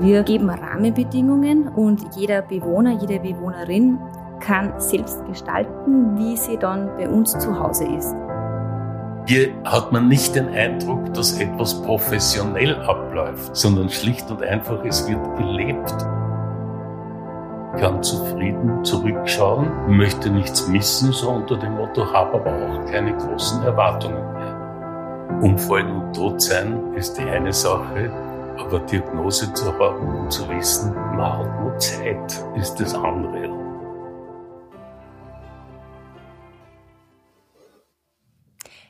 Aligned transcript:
Wir 0.00 0.22
geben 0.22 0.50
Rahmenbedingungen 0.50 1.68
und 1.68 2.14
jeder 2.16 2.42
Bewohner, 2.42 2.92
jede 3.00 3.20
Bewohnerin 3.20 3.98
kann 4.40 4.72
selbst 4.78 5.24
gestalten, 5.26 6.18
wie 6.18 6.36
sie 6.36 6.56
dann 6.56 6.88
bei 6.96 7.08
uns 7.08 7.32
zu 7.38 7.58
Hause 7.58 7.86
ist. 7.86 8.14
Hier 9.26 9.50
hat 9.64 9.92
man 9.92 10.08
nicht 10.08 10.34
den 10.34 10.48
Eindruck, 10.48 11.14
dass 11.14 11.38
etwas 11.38 11.80
professionell 11.82 12.74
abläuft, 12.82 13.56
sondern 13.56 13.88
schlicht 13.88 14.28
und 14.30 14.42
einfach, 14.42 14.84
es 14.84 15.08
wird 15.08 15.36
gelebt. 15.36 15.94
Ich 17.74 17.80
kann 17.80 18.02
zufrieden 18.02 18.84
zurückschauen, 18.84 19.70
möchte 19.88 20.28
nichts 20.28 20.66
missen, 20.68 21.12
so 21.12 21.30
unter 21.30 21.56
dem 21.56 21.76
Motto, 21.76 22.04
habe 22.12 22.34
aber 22.34 22.50
auch 22.50 22.90
keine 22.90 23.16
großen 23.16 23.62
Erwartungen 23.62 24.32
mehr. 24.32 25.40
Umfallen 25.40 25.90
und 25.90 26.14
tot 26.14 26.42
sein 26.42 26.92
ist 26.94 27.16
die 27.16 27.22
eine 27.22 27.52
Sache, 27.52 28.10
aber 28.62 28.78
Diagnose 28.80 29.52
zu 29.54 29.76
haben 29.76 30.20
und 30.20 30.32
zu 30.32 30.48
wissen, 30.48 30.94
man 30.94 31.38
hat 31.38 31.60
nur 31.60 31.76
Zeit, 31.78 32.44
ist 32.56 32.76
das 32.76 32.94
andere. 32.94 33.50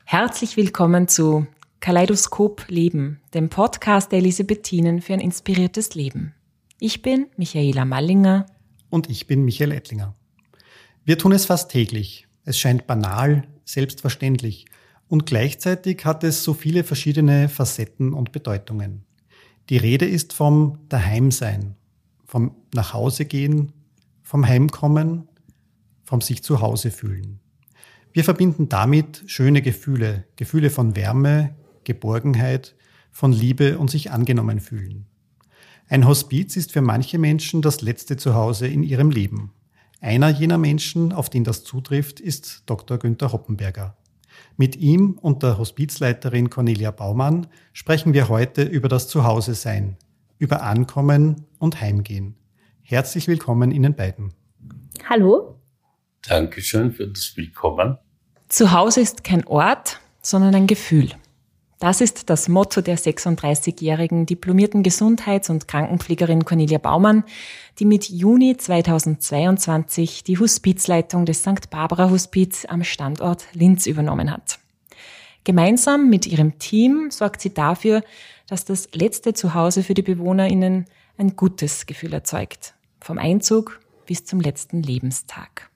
Herzlich 0.05 0.59
willkommen 0.59 1.09
zu 1.09 1.47
Kaleidoskop 1.80 2.66
Leben, 2.69 3.23
dem 3.33 3.49
Podcast 3.49 4.13
der 4.13 4.19
Elisabethinen 4.19 5.01
für 5.01 5.15
ein 5.15 5.21
inspiriertes 5.21 5.95
Leben. 5.95 6.35
Ich 6.79 7.01
bin 7.01 7.29
Michaela 7.39 7.87
Mallinger. 7.87 8.47
Und 8.91 9.09
ich 9.09 9.27
bin 9.27 9.43
Michael 9.45 9.73
Ettlinger. 9.73 10.15
Wir 11.05 11.16
tun 11.16 11.33
es 11.33 11.47
fast 11.47 11.71
täglich. 11.71 12.29
Es 12.45 12.59
scheint 12.59 12.87
banal, 12.87 13.49
selbstverständlich. 13.65 14.66
Und 15.09 15.25
gleichzeitig 15.25 16.05
hat 16.05 16.25
es 16.25 16.45
so 16.45 16.52
viele 16.52 16.85
verschiedene 16.85 17.49
Facetten 17.49 18.13
und 18.13 18.33
Bedeutungen. 18.33 19.07
Die 19.69 19.77
Rede 19.77 20.07
ist 20.07 20.33
vom 20.33 20.79
Daheimsein, 20.89 21.77
vom 22.25 22.55
Nachhausegehen, 22.75 23.73
vom 24.23 24.46
Heimkommen, 24.46 25.29
vom 26.05 26.21
sich 26.21 26.43
zu 26.43 26.60
Hause 26.60 26.91
fühlen. 26.91 27.41
Wir 28.13 28.24
verbinden 28.24 28.68
damit 28.68 29.23
schöne 29.27 29.63
Gefühle, 29.63 30.24
Gefühle 30.37 30.68
von 30.68 30.96
Wärme, 30.96 31.55
Geborgenheit, 31.85 32.74
von 33.10 33.33
Liebe 33.33 33.79
und 33.79 33.90
sich 33.90 34.10
angenommen 34.10 34.60
fühlen. 34.60 35.07
Ein 35.88 36.07
Hospiz 36.07 36.57
ist 36.57 36.73
für 36.73 36.80
manche 36.80 37.18
Menschen 37.18 37.63
das 37.63 37.83
letzte 37.83 38.16
Zuhause 38.16 38.66
in 38.66 38.83
ihrem 38.83 39.10
Leben. 39.10 39.52
Einer 40.01 40.29
jener 40.29 40.59
Menschen, 40.59 41.13
auf 41.13 41.30
den 41.30 41.45
das 41.45 41.65
zutrifft, 41.65 42.18
ist 42.18 42.65
Dr. 42.66 42.99
Günther 42.99 43.33
Hoppenberger. 43.33 43.96
Mit 44.57 44.77
ihm 44.77 45.19
und 45.21 45.43
der 45.43 45.59
Hospizleiterin 45.59 46.51
Cornelia 46.51 46.91
Baumann 46.91 47.47
sprechen 47.73 48.13
wir 48.13 48.29
heute 48.29 48.63
über 48.63 48.89
das 48.89 49.09
Zuhause-Sein, 49.09 49.97
über 50.39 50.63
Ankommen 50.63 51.47
und 51.59 51.81
Heimgehen. 51.81 52.37
Herzlich 52.83 53.29
willkommen 53.29 53.71
Ihnen 53.71 53.95
beiden. 53.95 54.35
Hallo. 55.09 55.59
Dankeschön 56.23 56.93
für 56.93 57.09
das 57.09 57.33
Willkommen. 57.37 57.97
Zuhause 58.49 59.01
ist 59.01 59.25
kein 59.25 59.47
Ort, 59.47 60.01
sondern 60.21 60.55
ein 60.55 60.67
Gefühl. 60.67 61.11
Das 61.83 62.01
ist 62.01 62.30
das 62.30 62.49
Motto 62.49 62.80
der 62.80 62.97
36-jährigen 62.97 64.25
diplomierten 64.25 64.84
Gesundheits- 64.84 65.50
und 65.50 65.66
Krankenpflegerin 65.66 66.44
Cornelia 66.44 66.78
Baumann, 66.78 67.25
die 67.81 67.84
mit 67.84 68.09
Juni 68.09 68.56
2022 68.56 70.22
die 70.22 70.39
Hospizleitung 70.39 71.27
des 71.27 71.41
St. 71.41 71.71
Barbara 71.71 72.09
Hospiz 72.09 72.66
am 72.66 72.84
Standort 72.84 73.47
Linz 73.53 73.87
übernommen 73.87 74.31
hat. 74.31 74.61
Gemeinsam 75.43 76.09
mit 76.09 76.28
ihrem 76.28 76.56
Team 76.61 77.11
sorgt 77.11 77.41
sie 77.41 77.53
dafür, 77.53 78.05
dass 78.47 78.65
das 78.65 78.89
letzte 78.93 79.34
Zuhause 79.34 79.83
für 79.83 79.94
die 79.94 80.03
BewohnerInnen 80.03 80.84
ein 81.19 81.34
gutes 81.34 81.87
Gefühl 81.87 82.12
erzeugt. 82.12 82.75
Vom 83.00 83.19
Einzug 83.19 83.81
bis 84.06 84.25
zum 84.25 84.41
letzten 84.41 84.84
Lebenstag. 84.84 85.69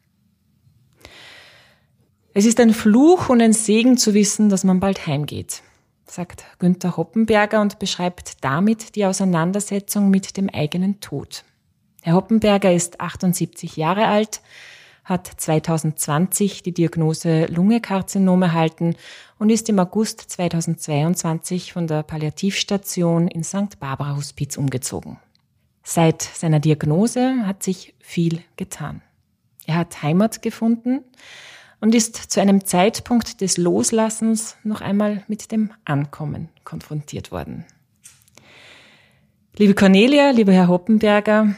Es 2.32 2.46
ist 2.46 2.60
ein 2.60 2.72
Fluch 2.72 3.28
und 3.28 3.42
ein 3.42 3.52
Segen 3.52 3.96
zu 3.96 4.14
wissen, 4.14 4.50
dass 4.50 4.62
man 4.62 4.78
bald 4.78 5.08
heimgeht, 5.08 5.64
sagt 6.10 6.44
Günther 6.58 6.96
Hoppenberger 6.96 7.60
und 7.60 7.78
beschreibt 7.78 8.44
damit 8.44 8.96
die 8.96 9.06
Auseinandersetzung 9.06 10.10
mit 10.10 10.36
dem 10.36 10.48
eigenen 10.48 11.00
Tod. 11.00 11.44
Herr 12.02 12.14
Hoppenberger 12.14 12.72
ist 12.72 13.00
78 13.00 13.76
Jahre 13.76 14.06
alt, 14.06 14.40
hat 15.04 15.26
2020 15.26 16.62
die 16.62 16.72
Diagnose 16.72 17.46
Lungekarzinom 17.46 18.42
erhalten 18.42 18.96
und 19.38 19.50
ist 19.50 19.68
im 19.68 19.78
August 19.78 20.20
2022 20.20 21.72
von 21.72 21.86
der 21.86 22.02
Palliativstation 22.02 23.28
in 23.28 23.44
St. 23.44 23.78
Barbara 23.78 24.16
Hospiz 24.16 24.56
umgezogen. 24.56 25.18
Seit 25.82 26.22
seiner 26.22 26.58
Diagnose 26.58 27.46
hat 27.46 27.62
sich 27.62 27.94
viel 28.00 28.42
getan. 28.56 29.02
Er 29.66 29.76
hat 29.76 30.02
Heimat 30.02 30.42
gefunden, 30.42 31.04
und 31.80 31.94
ist 31.94 32.16
zu 32.16 32.40
einem 32.40 32.64
Zeitpunkt 32.64 33.40
des 33.40 33.56
Loslassens 33.56 34.56
noch 34.64 34.80
einmal 34.80 35.24
mit 35.28 35.52
dem 35.52 35.72
Ankommen 35.84 36.48
konfrontiert 36.64 37.30
worden. 37.30 37.64
Liebe 39.56 39.74
Cornelia, 39.74 40.30
lieber 40.30 40.52
Herr 40.52 40.68
Hoppenberger, 40.68 41.54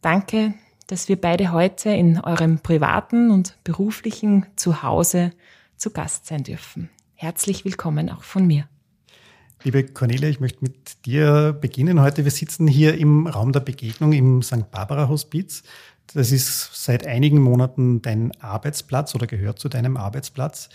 danke, 0.00 0.54
dass 0.86 1.08
wir 1.08 1.20
beide 1.20 1.52
heute 1.52 1.90
in 1.90 2.20
eurem 2.20 2.58
privaten 2.58 3.30
und 3.30 3.58
beruflichen 3.64 4.46
Zuhause 4.56 5.32
zu 5.76 5.90
Gast 5.90 6.26
sein 6.26 6.44
dürfen. 6.44 6.90
Herzlich 7.14 7.64
willkommen 7.64 8.10
auch 8.10 8.24
von 8.24 8.46
mir. 8.46 8.68
Liebe 9.64 9.84
Cornelia, 9.84 10.28
ich 10.28 10.40
möchte 10.40 10.58
mit 10.62 11.06
dir 11.06 11.56
beginnen 11.60 12.00
heute. 12.00 12.24
Wir 12.24 12.32
sitzen 12.32 12.66
hier 12.66 12.98
im 12.98 13.28
Raum 13.28 13.52
der 13.52 13.60
Begegnung 13.60 14.12
im 14.12 14.42
St. 14.42 14.72
Barbara 14.72 15.08
Hospiz 15.08 15.62
das 16.14 16.32
ist 16.32 16.70
seit 16.74 17.06
einigen 17.06 17.40
Monaten 17.40 18.02
dein 18.02 18.32
Arbeitsplatz 18.40 19.14
oder 19.14 19.26
gehört 19.26 19.58
zu 19.58 19.68
deinem 19.68 19.96
Arbeitsplatz. 19.96 20.68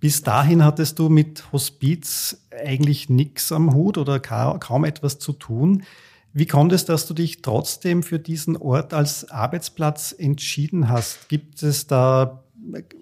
Bis 0.00 0.22
dahin 0.22 0.64
hattest 0.64 0.98
du 0.98 1.08
mit 1.08 1.50
Hospiz 1.52 2.46
eigentlich 2.50 3.08
nichts 3.08 3.52
am 3.52 3.74
Hut 3.74 3.96
oder 3.96 4.20
kaum 4.20 4.84
etwas 4.84 5.18
zu 5.18 5.32
tun. 5.32 5.84
Wie 6.32 6.46
kommt 6.46 6.72
es, 6.72 6.84
dass 6.84 7.06
du 7.06 7.14
dich 7.14 7.42
trotzdem 7.42 8.02
für 8.02 8.18
diesen 8.18 8.56
Ort 8.56 8.92
als 8.92 9.30
Arbeitsplatz 9.30 10.14
entschieden 10.16 10.88
hast? 10.88 11.28
Gibt 11.28 11.62
es 11.62 11.86
da 11.86 12.44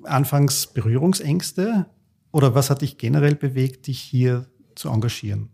anfangs 0.03 0.67
Berührungsängste 0.67 1.87
oder 2.31 2.55
was 2.55 2.71
hat 2.71 2.83
dich 2.83 2.99
generell 2.99 3.35
bewegt, 3.35 3.87
dich 3.87 4.01
hier 4.01 4.47
zu 4.75 4.91
engagieren? 4.91 5.49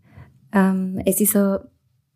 Ähm, 0.51 1.01
es 1.05 1.21
ist 1.21 1.35
ein 1.35 1.59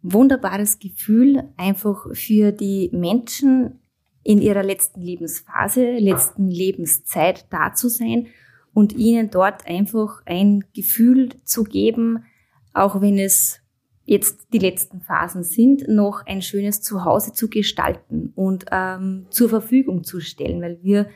wunderbares 0.01 0.79
Gefühl, 0.79 1.43
einfach 1.55 2.07
für 2.13 2.51
die 2.51 2.89
Menschen 2.91 3.79
in 4.23 4.41
ihrer 4.41 4.63
letzten 4.63 5.01
Lebensphase, 5.01 5.97
letzten 5.97 6.49
Lebenszeit 6.49 7.45
da 7.49 7.73
zu 7.73 7.89
sein 7.89 8.27
und 8.73 8.93
ihnen 8.93 9.29
dort 9.29 9.67
einfach 9.67 10.21
ein 10.25 10.63
Gefühl 10.73 11.29
zu 11.43 11.63
geben, 11.63 12.25
auch 12.73 13.01
wenn 13.01 13.19
es 13.19 13.59
jetzt 14.05 14.47
die 14.51 14.59
letzten 14.59 15.01
Phasen 15.01 15.43
sind, 15.43 15.87
noch 15.87 16.25
ein 16.25 16.41
schönes 16.41 16.81
Zuhause 16.81 17.33
zu 17.33 17.49
gestalten 17.49 18.33
und 18.35 18.65
ähm, 18.71 19.27
zur 19.29 19.49
Verfügung 19.49 20.03
zu 20.03 20.19
stellen, 20.19 20.61
weil 20.61 20.79
wir 20.81 21.07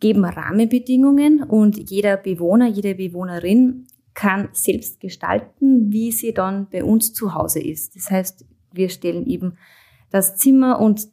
geben 0.00 0.24
Rahmenbedingungen 0.24 1.42
und 1.42 1.90
jeder 1.90 2.16
Bewohner, 2.16 2.66
jede 2.66 2.94
Bewohnerin 2.94 3.86
kann 4.14 4.48
selbst 4.52 5.00
gestalten, 5.00 5.92
wie 5.92 6.10
sie 6.10 6.34
dann 6.34 6.68
bei 6.70 6.84
uns 6.84 7.12
zu 7.12 7.34
Hause 7.34 7.60
ist. 7.60 7.96
Das 7.96 8.10
heißt, 8.10 8.44
wir 8.72 8.88
stellen 8.88 9.26
eben 9.26 9.56
das 10.10 10.36
Zimmer 10.36 10.80
und 10.80 11.08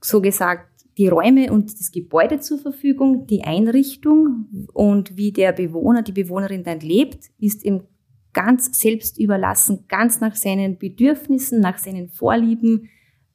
so 0.00 0.20
gesagt 0.20 0.68
die 0.98 1.08
Räume 1.08 1.52
und 1.52 1.72
das 1.80 1.92
Gebäude 1.92 2.40
zur 2.40 2.58
Verfügung, 2.58 3.26
die 3.26 3.42
Einrichtung 3.44 4.66
und 4.74 5.16
wie 5.16 5.32
der 5.32 5.52
Bewohner, 5.52 6.02
die 6.02 6.12
Bewohnerin 6.12 6.62
dann 6.62 6.80
lebt, 6.80 7.30
ist 7.38 7.64
ihm 7.64 7.84
ganz 8.32 8.78
selbst 8.78 9.18
überlassen, 9.18 9.84
ganz 9.88 10.20
nach 10.20 10.36
seinen 10.36 10.78
Bedürfnissen, 10.78 11.60
nach 11.60 11.78
seinen 11.78 12.10
Vorlieben 12.10 12.90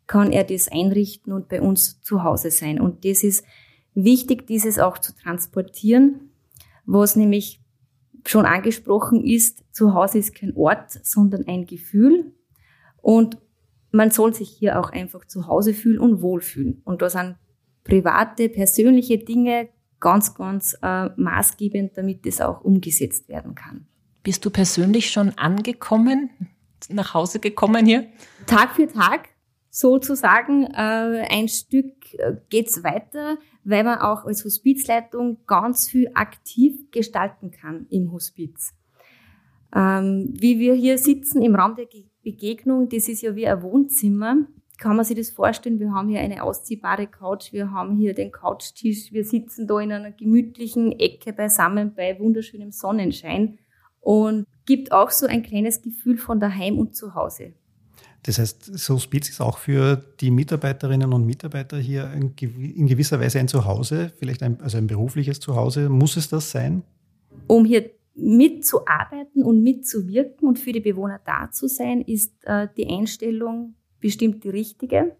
kann 0.07 0.31
er 0.31 0.43
das 0.43 0.67
einrichten 0.67 1.33
und 1.33 1.49
bei 1.49 1.61
uns 1.61 2.01
zu 2.01 2.23
Hause 2.23 2.51
sein. 2.51 2.79
Und 2.79 3.05
das 3.05 3.23
ist 3.23 3.43
wichtig, 3.95 4.45
dieses 4.45 4.77
auch 4.77 4.99
zu 4.99 5.15
transportieren, 5.15 6.29
was 6.85 7.15
nämlich 7.15 7.61
schon 8.27 8.45
angesprochen 8.45 9.23
ist, 9.23 9.63
zu 9.71 9.93
Hause 9.93 10.19
ist 10.19 10.35
kein 10.35 10.55
Ort, 10.55 10.91
sondern 11.03 11.47
ein 11.47 11.65
Gefühl. 11.65 12.31
Und 13.01 13.37
man 13.95 14.11
soll 14.11 14.33
sich 14.33 14.49
hier 14.49 14.79
auch 14.79 14.91
einfach 14.91 15.25
zu 15.25 15.47
Hause 15.47 15.73
fühlen 15.73 15.99
und 15.99 16.21
wohlfühlen. 16.21 16.81
Und 16.83 17.01
da 17.01 17.09
sind 17.09 17.37
private, 17.83 18.49
persönliche 18.49 19.17
Dinge 19.17 19.69
ganz, 19.99 20.35
ganz 20.35 20.77
äh, 20.81 21.09
maßgebend, 21.15 21.97
damit 21.97 22.25
das 22.25 22.41
auch 22.41 22.61
umgesetzt 22.61 23.29
werden 23.29 23.55
kann. 23.55 23.87
Bist 24.23 24.43
du 24.45 24.49
persönlich 24.49 25.11
schon 25.11 25.37
angekommen, 25.37 26.29
nach 26.89 27.13
Hause 27.13 27.39
gekommen 27.39 27.85
hier? 27.85 28.07
Tag 28.45 28.75
für 28.75 28.87
Tag 28.87 29.29
sozusagen. 29.69 30.65
Äh, 30.65 31.27
ein 31.29 31.47
Stück 31.47 32.13
äh, 32.13 32.35
geht's 32.49 32.83
weiter, 32.83 33.37
weil 33.63 33.83
man 33.83 33.99
auch 33.99 34.25
als 34.25 34.43
Hospizleitung 34.43 35.45
ganz 35.47 35.87
viel 35.87 36.09
aktiv 36.13 36.91
gestalten 36.91 37.51
kann 37.51 37.87
im 37.89 38.11
Hospiz. 38.11 38.73
Ähm, 39.73 40.33
wie 40.37 40.59
wir 40.59 40.73
hier 40.73 40.97
sitzen 40.97 41.41
im 41.41 41.55
Raum 41.55 41.75
der 41.75 41.85
Begegnung, 42.25 42.89
das 42.89 43.07
ist 43.07 43.21
ja 43.21 43.35
wie 43.35 43.47
ein 43.47 43.61
Wohnzimmer. 43.61 44.35
Kann 44.77 44.97
man 44.97 45.05
sich 45.05 45.15
das 45.15 45.29
vorstellen? 45.29 45.79
Wir 45.79 45.93
haben 45.93 46.09
hier 46.09 46.19
eine 46.19 46.43
ausziehbare 46.43 47.07
Couch, 47.07 47.53
wir 47.53 47.71
haben 47.71 47.95
hier 47.95 48.13
den 48.13 48.33
Couchtisch, 48.33 49.13
wir 49.13 49.23
sitzen 49.23 49.67
da 49.67 49.79
in 49.79 49.93
einer 49.93 50.11
gemütlichen 50.11 50.91
Ecke 50.99 51.31
beisammen 51.31 51.93
bei 51.95 52.19
wunderschönem 52.19 52.71
Sonnenschein 52.71 53.57
und 54.01 54.45
gibt 54.65 54.91
auch 54.91 55.11
so 55.11 55.27
ein 55.27 55.43
kleines 55.43 55.81
Gefühl 55.81 56.17
von 56.17 56.41
daheim 56.41 56.77
und 56.77 56.95
zu 56.95 57.15
Hause. 57.15 57.53
Das 58.23 58.39
heißt, 58.39 58.77
so 58.77 58.95
Hospiz 58.95 59.29
ist 59.29 59.39
auch 59.39 59.59
für 59.59 60.03
die 60.19 60.31
Mitarbeiterinnen 60.31 61.13
und 61.13 61.25
Mitarbeiter 61.25 61.77
hier 61.77 62.11
in 62.11 62.87
gewisser 62.87 63.19
Weise 63.19 63.39
ein 63.39 63.47
Zuhause, 63.47 64.11
vielleicht 64.17 64.41
ein, 64.41 64.59
also 64.61 64.77
ein 64.77 64.87
berufliches 64.87 65.39
Zuhause. 65.39 65.89
Muss 65.89 66.17
es 66.17 66.27
das 66.27 66.49
sein? 66.49 66.81
Um 67.47 67.65
hier 67.65 67.91
mitzuarbeiten 68.15 69.43
und 69.43 69.61
mitzuwirken 69.61 70.47
und 70.47 70.57
für 70.57 70.71
die 70.71 70.79
Bewohner 70.79 71.19
da 71.25 71.51
zu 71.51 71.67
sein, 71.67 72.01
ist 72.01 72.33
äh, 72.45 72.67
die 72.77 72.87
Einstellung 72.87 73.75
bestimmt 73.99 74.43
die 74.43 74.49
richtige, 74.49 75.15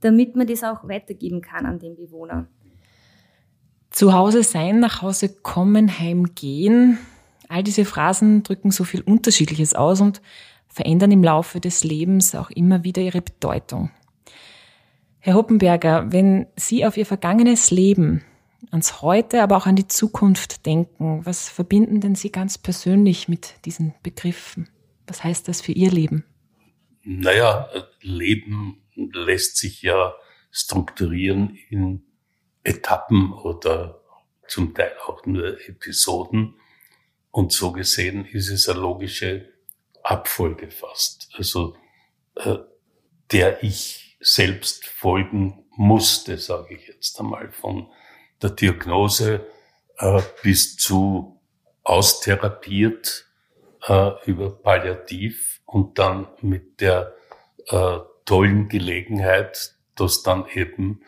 damit 0.00 0.36
man 0.36 0.46
das 0.46 0.64
auch 0.64 0.88
weitergeben 0.88 1.42
kann 1.42 1.66
an 1.66 1.78
den 1.78 1.96
Bewohner. 1.96 2.48
Zu 3.90 4.12
Hause 4.12 4.42
sein, 4.42 4.80
nach 4.80 5.02
Hause 5.02 5.28
kommen, 5.28 5.98
heimgehen. 5.98 6.98
All 7.48 7.62
diese 7.62 7.84
Phrasen 7.84 8.42
drücken 8.42 8.70
so 8.70 8.84
viel 8.84 9.02
Unterschiedliches 9.02 9.74
aus 9.74 10.00
und 10.00 10.22
verändern 10.68 11.10
im 11.10 11.24
Laufe 11.24 11.60
des 11.60 11.84
Lebens 11.84 12.34
auch 12.34 12.50
immer 12.50 12.84
wieder 12.84 13.02
ihre 13.02 13.20
Bedeutung. 13.20 13.90
Herr 15.18 15.34
Hoppenberger, 15.34 16.12
wenn 16.12 16.46
Sie 16.56 16.86
auf 16.86 16.96
Ihr 16.96 17.04
vergangenes 17.04 17.70
Leben, 17.70 18.22
ans 18.70 19.02
Heute, 19.02 19.42
aber 19.42 19.56
auch 19.56 19.66
an 19.66 19.76
die 19.76 19.88
Zukunft 19.88 20.66
denken, 20.66 21.24
was 21.24 21.48
verbinden 21.48 22.00
denn 22.00 22.14
Sie 22.14 22.30
ganz 22.30 22.58
persönlich 22.58 23.28
mit 23.28 23.54
diesen 23.64 23.94
Begriffen? 24.02 24.68
Was 25.06 25.24
heißt 25.24 25.48
das 25.48 25.60
für 25.60 25.72
Ihr 25.72 25.90
Leben? 25.90 26.24
Naja, 27.02 27.68
Leben 28.00 28.82
lässt 28.94 29.56
sich 29.56 29.82
ja 29.82 30.14
strukturieren 30.50 31.58
in 31.70 32.02
Etappen 32.62 33.32
oder 33.32 34.00
zum 34.46 34.74
Teil 34.74 34.92
auch 35.06 35.24
nur 35.24 35.58
Episoden. 35.68 36.56
Und 37.30 37.52
so 37.52 37.72
gesehen 37.72 38.26
ist 38.26 38.50
es 38.50 38.68
eine 38.68 38.80
logische 38.80 39.48
Abfolge 40.02 40.70
fast, 40.70 41.30
also 41.36 41.76
äh, 42.34 42.56
der 43.30 43.62
ich 43.62 44.16
selbst 44.20 44.86
folgen 44.86 45.64
musste, 45.76 46.36
sage 46.36 46.74
ich 46.74 46.88
jetzt 46.88 47.18
einmal, 47.20 47.52
von 47.52 47.88
der 48.42 48.50
Diagnose 48.50 49.46
äh, 49.98 50.22
bis 50.42 50.76
zu 50.76 51.40
austherapiert 51.82 53.26
äh, 53.86 54.10
über 54.26 54.50
Palliativ 54.50 55.60
und 55.66 55.98
dann 55.98 56.28
mit 56.40 56.80
der 56.80 57.14
äh, 57.66 57.98
tollen 58.24 58.68
Gelegenheit, 58.68 59.74
dass 59.94 60.22
dann 60.22 60.46
eben 60.52 61.02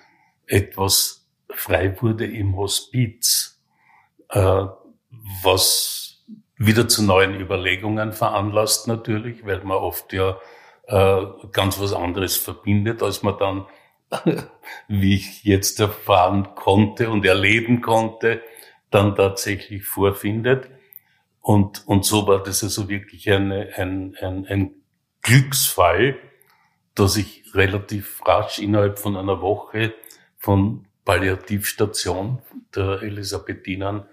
etwas 0.46 1.26
frei 1.50 2.00
wurde 2.00 2.26
im 2.26 2.56
Hospiz, 2.56 3.62
äh, 4.30 4.64
was 5.42 6.24
wieder 6.56 6.88
zu 6.88 7.02
neuen 7.02 7.38
Überlegungen 7.40 8.12
veranlasst 8.12 8.88
natürlich, 8.88 9.44
weil 9.44 9.62
man 9.64 9.78
oft 9.78 10.12
ja 10.12 10.36
äh, 10.86 11.26
ganz 11.52 11.80
was 11.80 11.92
anderes 11.92 12.36
verbindet, 12.36 13.02
als 13.02 13.22
man 13.22 13.38
dann, 13.38 13.66
wie 14.88 15.14
ich 15.14 15.44
jetzt 15.44 15.80
erfahren 15.80 16.54
konnte 16.54 17.10
und 17.10 17.24
erleben 17.24 17.80
konnte, 17.80 18.42
dann 18.90 19.14
tatsächlich 19.14 19.84
vorfindet. 19.84 20.68
Und, 21.40 21.86
und 21.88 22.04
so 22.04 22.26
war 22.26 22.42
das 22.42 22.62
also 22.62 22.88
wirklich 22.88 23.30
eine, 23.30 23.70
ein, 23.76 24.16
ein, 24.20 24.46
ein 24.46 24.74
Glücksfall, 25.22 26.16
dass 26.94 27.16
ich 27.16 27.42
relativ 27.54 28.20
rasch 28.26 28.58
innerhalb 28.58 28.98
von 28.98 29.16
einer 29.16 29.40
Woche 29.40 29.94
von 30.36 30.86
Palliativstation 31.04 32.42
der 32.74 33.02
Elisabethinern 33.02 34.06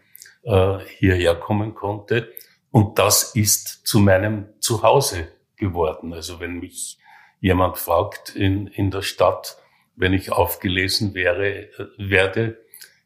äh, 0.43 0.79
hierher 0.97 1.35
kommen 1.35 1.75
konnte. 1.75 2.31
Und 2.71 2.99
das 2.99 3.35
ist 3.35 3.85
zu 3.85 3.99
meinem 3.99 4.47
Zuhause 4.59 5.27
geworden. 5.55 6.13
Also 6.13 6.39
wenn 6.39 6.59
mich 6.59 6.99
jemand 7.41 7.77
fragt 7.77 8.35
in, 8.35 8.67
in 8.67 8.91
der 8.91 9.01
Stadt, 9.01 9.57
wenn 9.99 10.13
ich 10.13 10.31
aufgelesen 10.31 11.13
wäre, 11.13 11.67
werde, 11.97 12.57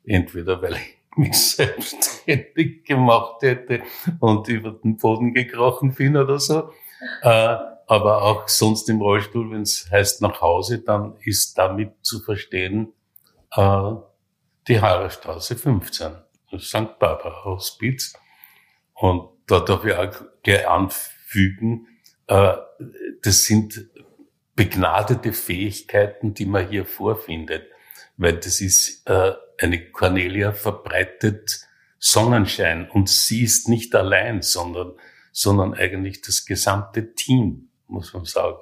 entweder 0.06 0.62
weil 0.62 0.76
ich 0.76 1.18
mich 1.18 1.38
selbstständig 1.38 2.84
gemacht 2.86 3.42
hätte 3.42 3.82
und 4.20 4.48
über 4.48 4.72
den 4.72 4.98
Boden 4.98 5.34
gekrochen 5.34 5.96
bin 5.96 6.16
oder 6.16 6.40
so, 6.40 6.70
äh, 7.24 7.58
aber 7.88 8.22
auch 8.22 8.48
sonst 8.48 8.88
im 8.90 9.02
Rollstuhl, 9.02 9.52
wenn 9.52 9.64
es 9.64 9.90
heißt 9.92 10.22
nach 10.22 10.40
Hause, 10.40 10.80
dann 10.80 11.16
ist 11.22 11.58
damit 11.58 11.94
zu 12.02 12.20
verstehen 12.20 12.94
äh, 13.56 13.92
die 14.68 14.80
Haarerstraße 14.80 15.56
15. 15.56 16.12
St. 16.60 17.00
Barbara 17.00 17.44
Hospiz. 17.44 18.14
Und 18.94 19.30
da 19.48 19.60
darf 19.60 19.84
ich 19.84 19.94
auch 19.94 20.14
gleich 20.44 20.68
anfügen, 20.68 21.88
äh, 22.28 22.54
das 23.24 23.44
sind 23.46 23.88
begnadete 24.56 25.34
Fähigkeiten, 25.34 26.34
die 26.34 26.46
man 26.46 26.68
hier 26.70 26.86
vorfindet, 26.86 27.68
weil 28.18 28.38
das 28.38 28.62
ist 28.62 29.08
äh, 29.08 29.34
eine 29.60 29.90
Cornelia 29.92 30.52
verbreitet 30.52 31.68
Sonnenschein 32.00 32.90
und 32.90 33.10
sie 33.10 33.44
ist 33.44 33.70
nicht 33.70 33.96
allein, 33.96 34.42
sondern, 34.42 34.94
sondern 35.32 35.74
eigentlich 35.74 36.22
das 36.22 36.46
gesamte 36.46 37.14
Team, 37.14 37.70
muss 37.88 38.14
man 38.14 38.26
sagen, 38.26 38.58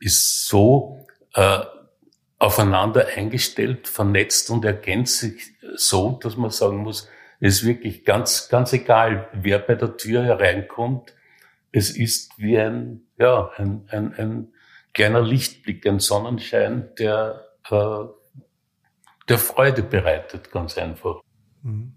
ist 0.00 0.46
so 0.46 1.06
äh, 1.34 1.60
aufeinander 2.38 3.06
eingestellt, 3.16 3.88
vernetzt 3.88 4.50
und 4.50 4.64
ergänzt 4.64 5.18
sich 5.18 5.54
so, 5.74 6.18
dass 6.22 6.36
man 6.36 6.50
sagen 6.50 6.78
muss, 6.78 7.08
es 7.40 7.58
ist 7.58 7.66
wirklich 7.66 8.04
ganz, 8.04 8.48
ganz 8.48 8.72
egal, 8.72 9.28
wer 9.32 9.58
bei 9.60 9.74
der 9.74 9.96
Tür 9.96 10.24
hereinkommt. 10.24 11.14
Es 11.70 11.90
ist 11.90 12.32
wie 12.38 12.58
ein, 12.58 13.06
ja, 13.18 13.50
ein, 13.56 13.86
ein, 13.90 14.14
ein 14.14 14.52
kleiner 14.94 15.22
Lichtblick, 15.22 15.86
ein 15.86 16.00
Sonnenschein, 16.00 16.88
der, 16.98 17.44
äh, 17.70 18.04
der 19.28 19.38
Freude 19.38 19.82
bereitet, 19.82 20.50
ganz 20.50 20.76
einfach. 20.78 21.20
Mhm. 21.62 21.92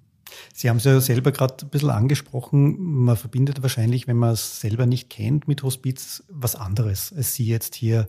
Sie 0.53 0.69
haben 0.69 0.77
es 0.77 0.85
ja 0.85 0.99
selber 0.99 1.31
gerade 1.31 1.55
ein 1.61 1.69
bisschen 1.69 1.89
angesprochen. 1.89 2.77
Man 2.79 3.17
verbindet 3.17 3.61
wahrscheinlich, 3.61 4.07
wenn 4.07 4.17
man 4.17 4.31
es 4.31 4.61
selber 4.61 4.85
nicht 4.85 5.09
kennt, 5.09 5.47
mit 5.47 5.63
Hospiz 5.63 6.23
was 6.29 6.55
anderes, 6.55 7.13
als 7.13 7.33
Sie 7.33 7.45
jetzt 7.45 7.75
hier 7.75 8.07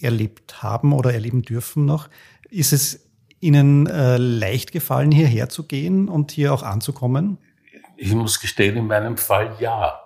erlebt 0.00 0.62
haben 0.62 0.92
oder 0.92 1.12
erleben 1.12 1.42
dürfen 1.42 1.84
noch. 1.84 2.08
Ist 2.48 2.72
es 2.72 3.08
Ihnen 3.40 3.86
äh, 3.86 4.16
leicht 4.18 4.72
gefallen, 4.72 5.10
hierher 5.10 5.48
zu 5.48 5.64
gehen 5.64 6.08
und 6.08 6.30
hier 6.30 6.52
auch 6.52 6.62
anzukommen? 6.62 7.38
Ich 7.96 8.12
muss 8.14 8.40
gestehen, 8.40 8.76
in 8.76 8.86
meinem 8.86 9.16
Fall 9.16 9.56
ja, 9.60 10.00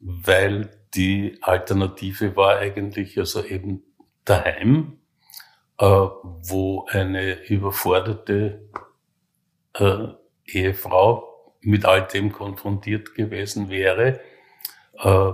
weil 0.00 0.70
die 0.94 1.38
Alternative 1.42 2.36
war 2.36 2.58
eigentlich 2.58 3.18
also 3.18 3.44
eben 3.44 3.82
daheim, 4.24 4.98
äh, 5.78 5.84
wo 5.84 6.86
eine 6.90 7.44
überforderte 7.48 8.68
äh, 9.74 10.08
Ehefrau 10.44 11.54
mit 11.60 11.84
all 11.84 12.06
dem 12.06 12.32
konfrontiert 12.32 13.14
gewesen 13.14 13.68
wäre, 13.68 14.20
äh, 14.98 15.32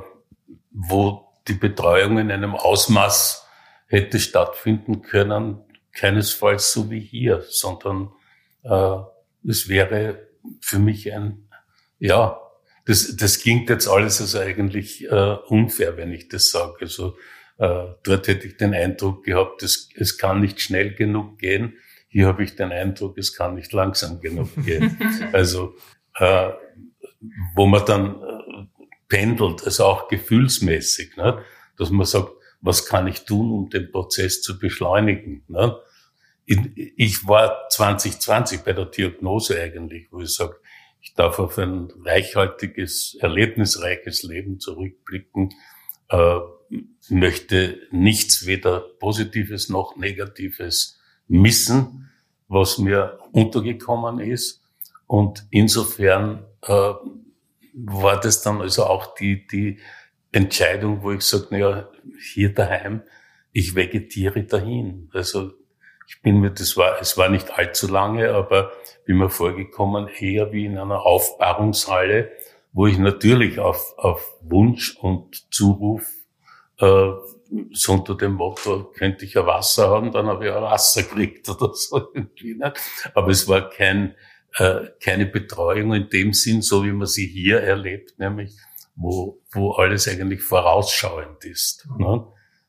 wo 0.71 1.33
die 1.47 1.55
Betreuung 1.55 2.19
in 2.19 2.31
einem 2.31 2.55
Ausmaß 2.55 3.47
hätte 3.87 4.19
stattfinden 4.19 5.03
können, 5.03 5.63
keinesfalls 5.93 6.73
so 6.73 6.91
wie 6.91 7.01
hier, 7.01 7.45
sondern 7.49 8.11
äh, 8.63 8.97
es 9.49 9.69
wäre 9.69 10.27
für 10.61 10.79
mich 10.79 11.13
ein, 11.13 11.49
ja, 11.99 12.41
das, 12.87 13.17
das 13.17 13.41
klingt 13.41 13.71
jetzt 13.71 13.89
alles 13.89 14.21
also 14.21 14.39
eigentlich 14.39 15.05
äh, 15.05 15.37
unfair, 15.49 15.97
wenn 15.97 16.13
ich 16.13 16.29
das 16.29 16.51
sage. 16.51 16.77
Also 16.81 17.17
äh, 17.59 17.87
dort 18.03 18.29
hätte 18.29 18.47
ich 18.47 18.57
den 18.57 18.75
Eindruck 18.75 19.25
gehabt, 19.25 19.63
es, 19.63 19.89
es 19.95 20.19
kann 20.19 20.41
nicht 20.41 20.61
schnell 20.61 20.95
genug 20.95 21.39
gehen. 21.39 21.79
Hier 22.09 22.27
habe 22.27 22.45
ich 22.45 22.57
den 22.57 22.73
Eindruck, 22.73 23.17
es 23.19 23.35
kann 23.35 23.55
nicht 23.55 23.73
langsam 23.73 24.21
genug 24.21 24.51
gehen. 24.65 24.99
also 25.33 25.75
äh, 26.17 26.51
wo 27.55 27.67
man 27.67 27.85
dann 27.87 28.17
äh, 28.17 28.67
pendelt, 29.09 29.65
also 29.65 29.85
auch 29.85 30.09
gefühlsmäßig, 30.09 31.17
ne? 31.17 31.43
dass 31.79 31.91
man 31.91 32.07
sagt, 32.07 32.33
was 32.61 32.87
kann 32.87 33.07
ich 33.07 33.25
tun, 33.25 33.51
um 33.51 33.71
den 33.71 33.91
Prozess 33.91 34.43
zu 34.43 34.59
beschleunigen. 34.59 35.45
Ne? 35.49 35.77
Ich 36.47 37.27
war 37.27 37.69
2020 37.69 38.61
bei 38.61 38.73
der 38.73 38.87
Diagnose 38.87 39.61
eigentlich, 39.61 40.09
wo 40.11 40.21
ich 40.21 40.35
sage, 40.35 40.57
ich 41.05 41.13
darf 41.13 41.39
auf 41.39 41.59
ein 41.59 41.93
reichhaltiges, 42.03 43.17
erlebnisreiches 43.21 44.23
Leben 44.23 44.59
zurückblicken, 44.59 45.51
äh, 46.09 46.39
möchte 47.11 47.79
nichts, 47.91 48.47
weder 48.47 48.81
Positives 48.81 49.69
noch 49.69 49.97
Negatives 49.97 50.99
missen, 51.29 52.11
was 52.49 52.79
mir 52.79 53.19
untergekommen 53.33 54.19
ist. 54.19 54.63
Und 55.07 55.47
insofern 55.51 56.47
äh, 56.63 56.95
war 57.75 58.19
das 58.19 58.41
dann 58.41 58.63
also 58.63 58.87
auch 58.87 59.15
die, 59.15 59.47
die 59.47 59.81
Entscheidung, 60.33 61.03
wo 61.03 61.13
ich 61.13 61.21
sage, 61.21 61.49
naja, 61.51 61.91
hier 62.33 62.55
daheim, 62.55 63.03
ich 63.53 63.75
vegetiere 63.75 64.45
dahin. 64.45 65.11
Also 65.13 65.53
ich 66.07 66.21
bin 66.23 66.41
mir, 66.41 66.51
das 66.51 66.77
war, 66.77 67.01
es 67.01 67.17
war 67.17 67.29
nicht 67.29 67.59
allzu 67.59 67.89
lange, 67.89 68.33
aber 68.33 68.73
bin 69.05 69.19
mir 69.19 69.31
vorgekommen, 69.31 70.09
eher 70.09 70.53
wie 70.53 70.67
in 70.67 70.79
einer 70.79 71.03
Aufbahrungshalle, 71.03 72.31
wo 72.73 72.87
ich 72.87 72.99
natürlich 72.99 73.59
auf, 73.59 73.95
auf 73.97 74.37
Wunsch 74.43 74.97
und 74.97 75.53
Zuruf 75.53 76.11
äh, 76.79 77.11
so 77.73 77.93
unter 77.93 78.17
dem 78.17 78.33
Motto, 78.33 78.93
könnte 78.97 79.25
ich 79.25 79.35
ja 79.35 79.47
Wasser 79.47 79.89
haben, 79.89 80.11
dann 80.11 80.27
habe 80.27 80.47
ich 80.47 80.51
ja 80.51 80.61
Wasser 80.61 81.03
gekriegt 81.03 81.49
oder 81.49 81.73
so 81.75 82.09
irgendwie. 82.15 82.55
Nicht? 82.55 82.81
Aber 83.15 83.29
es 83.29 83.47
war 83.47 83.71
kein, 83.71 84.15
äh, 84.57 84.87
keine 85.01 85.27
Betreuung 85.27 85.95
in 85.95 86.09
dem 86.09 86.33
Sinn, 86.33 86.63
so 86.63 86.85
wie 86.85 86.93
man 86.93 87.07
sie 87.07 87.27
hier 87.27 87.61
erlebt, 87.61 88.19
nämlich 88.19 88.55
wo, 88.97 89.41
wo 89.53 89.73
alles 89.73 90.09
eigentlich 90.09 90.43
vorausschauend 90.43 91.45
ist. 91.45 91.87
Ne? 91.99 92.27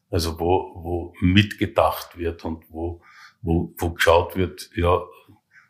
Also 0.09 0.39
wo, 0.39 0.71
wo 0.75 1.13
mitgedacht 1.19 2.17
wird 2.17 2.45
und 2.45 2.63
wo, 2.69 3.01
wo, 3.45 3.73
wo 3.77 3.91
geschaut 3.91 4.35
wird, 4.35 4.69
ja, 4.75 5.01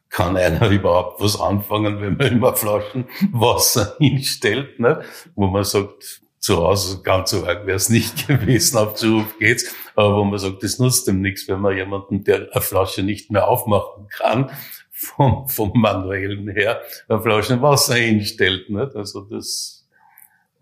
kann 0.10 0.38
einer 0.38 0.70
überhaupt 0.72 1.22
was 1.22 1.40
anfangen, 1.40 2.02
wenn 2.02 2.18
man 2.18 2.28
immer 2.28 2.56
Flaschen 2.56 3.06
Wasser 3.32 3.96
hinstellt, 4.00 4.80
ne? 4.80 5.04
wo 5.36 5.48
man 5.48 5.64
sagt, 5.64 6.22
zu 6.40 6.58
Hause 6.58 7.02
ganz 7.02 7.32
so 7.32 7.44
arg 7.46 7.66
wäre 7.66 7.76
es 7.76 7.90
nicht 7.90 8.28
gewesen, 8.28 8.78
auf 8.78 8.94
Zuruf 8.96 9.38
geht's, 9.40 9.74
aber 9.96 10.18
wo 10.18 10.24
man 10.24 10.40
sagt, 10.40 10.64
das 10.64 10.80
nutzt 10.80 11.08
dem 11.08 11.22
nichts, 11.22 11.48
wenn 11.48 11.60
man 11.60 11.76
jemanden, 11.76 12.24
der 12.24 12.50
eine 12.52 12.62
Flasche 12.62 13.04
nicht 13.04 13.32
mehr 13.32 13.48
aufmachen 13.48 14.08
kann, 14.10 14.52
vom, 14.92 15.48
vom 15.48 15.72
manuellen 15.76 16.48
her, 16.48 16.82
eine 17.10 17.22
Flasche 17.22 17.62
Wasser 17.62 17.96
hinstellt. 17.96 18.70
Nicht? 18.70 18.96
Also 18.96 19.22
das 19.22 19.75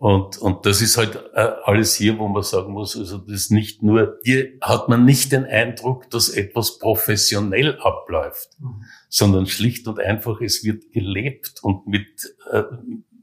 und, 0.04 0.36
und 0.36 0.66
das 0.66 0.82
ist 0.82 0.98
halt 0.98 1.16
äh, 1.32 1.52
alles 1.64 1.94
hier, 1.94 2.18
wo 2.18 2.28
man 2.28 2.42
sagen 2.42 2.74
muss, 2.74 2.94
also 2.94 3.16
das 3.16 3.44
ist 3.44 3.50
nicht 3.50 3.82
nur, 3.82 4.18
hier 4.22 4.52
hat 4.60 4.90
man 4.90 5.06
nicht 5.06 5.32
den 5.32 5.46
Eindruck, 5.46 6.10
dass 6.10 6.28
etwas 6.28 6.78
professionell 6.78 7.78
abläuft, 7.80 8.50
mhm. 8.60 8.84
sondern 9.08 9.46
schlicht 9.46 9.88
und 9.88 9.98
einfach, 9.98 10.42
es 10.42 10.62
wird 10.62 10.92
gelebt 10.92 11.60
und 11.62 11.86
mit, 11.86 12.36
äh, 12.50 12.64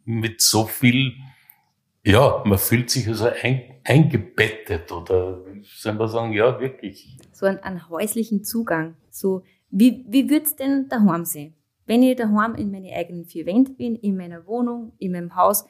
mit 0.06 0.42
so 0.42 0.66
viel, 0.66 1.14
ja, 2.04 2.42
man 2.48 2.58
fühlt 2.58 2.90
sich 2.90 3.08
also 3.08 3.30
ein, 3.44 3.62
eingebettet 3.84 4.92
oder 4.92 5.40
soll 5.62 5.94
man 5.94 6.08
sagen, 6.08 6.34
ja, 6.34 6.60
wirklich. 6.60 7.16
So 7.32 7.46
einen, 7.46 7.60
einen 7.60 7.90
häuslichen 7.90 8.44
Zugang, 8.44 8.96
so, 9.12 9.44
wie, 9.70 10.04
wie 10.10 10.32
wird's 10.32 10.56
denn 10.56 10.88
daheim 10.90 11.26
sein? 11.26 11.54
Wenn 11.86 12.02
ich 12.02 12.16
daheim 12.16 12.56
in 12.56 12.72
meine 12.72 12.92
eigenen 12.96 13.26
vier 13.26 13.46
Wände 13.46 13.74
bin, 13.74 13.96
in 13.96 14.18
meiner 14.18 14.48
Wohnung, 14.48 14.94
in 14.98 15.12
meinem 15.12 15.36
Haus, 15.36 15.68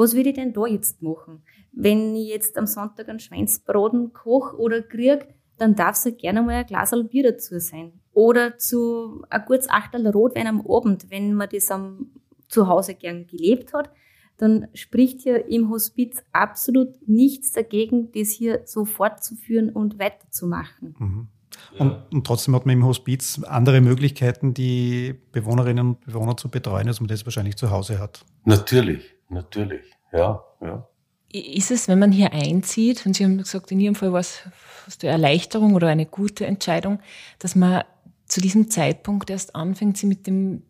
was 0.00 0.14
würde 0.14 0.30
ich 0.30 0.34
denn 0.34 0.52
da 0.52 0.66
jetzt 0.66 1.02
machen? 1.02 1.42
Wenn 1.72 2.16
ich 2.16 2.28
jetzt 2.28 2.56
am 2.56 2.66
Sonntag 2.66 3.08
einen 3.08 3.20
Schweinsbraten 3.20 4.12
koche 4.12 4.56
oder 4.56 4.82
kriege, 4.82 5.28
dann 5.58 5.74
darf 5.74 5.96
es 5.96 6.04
ja 6.04 6.10
gerne 6.10 6.42
mal 6.42 6.54
ein 6.54 6.66
Glas 6.66 6.94
Bier 7.10 7.32
dazu 7.32 7.58
sein. 7.58 7.92
Oder 8.12 8.56
zu 8.58 9.22
ein 9.28 9.44
gutes 9.46 9.68
Achtel 9.68 10.06
Rotwein 10.08 10.46
am 10.46 10.66
Abend, 10.66 11.10
wenn 11.10 11.34
man 11.34 11.48
das 11.52 11.70
am, 11.70 12.10
zu 12.48 12.66
Hause 12.66 12.94
gern 12.94 13.26
gelebt 13.26 13.74
hat, 13.74 13.90
dann 14.38 14.68
spricht 14.72 15.24
ja 15.24 15.36
im 15.36 15.68
Hospiz 15.68 16.24
absolut 16.32 17.06
nichts 17.06 17.52
dagegen, 17.52 18.10
das 18.12 18.30
hier 18.30 18.62
so 18.64 18.86
fortzuführen 18.86 19.68
und 19.68 19.98
weiterzumachen. 19.98 20.96
Mhm. 20.98 21.28
Und, 21.78 21.96
und, 22.10 22.26
trotzdem 22.26 22.54
hat 22.54 22.64
man 22.64 22.76
im 22.76 22.86
Hospiz 22.86 23.42
andere 23.44 23.82
Möglichkeiten, 23.82 24.54
die 24.54 25.14
Bewohnerinnen 25.32 25.88
und 25.88 26.00
Bewohner 26.00 26.36
zu 26.36 26.48
betreuen, 26.48 26.88
als 26.88 27.00
man 27.00 27.08
das 27.08 27.26
wahrscheinlich 27.26 27.56
zu 27.56 27.70
Hause 27.70 27.98
hat. 27.98 28.24
Natürlich. 28.44 29.19
Natürlich, 29.30 29.86
ja, 30.12 30.44
ja. 30.60 30.86
Ist 31.32 31.70
es, 31.70 31.86
wenn 31.86 32.00
man 32.00 32.10
hier 32.10 32.32
einzieht, 32.32 33.06
und 33.06 33.14
Sie 33.14 33.24
haben 33.24 33.38
gesagt, 33.38 33.70
in 33.70 33.78
Ihrem 33.78 33.94
Fall 33.94 34.12
war 34.12 34.20
es 34.20 34.42
eine 35.00 35.12
Erleichterung 35.12 35.74
oder 35.74 35.86
eine 35.88 36.04
gute 36.04 36.44
Entscheidung, 36.44 36.98
dass 37.38 37.54
man 37.54 37.84
zu 38.26 38.40
diesem 38.40 38.68
Zeitpunkt 38.68 39.30
erst 39.30 39.54
anfängt, 39.54 39.96
sich 39.96 40.08
mit 40.08 40.26
dem 40.26 40.64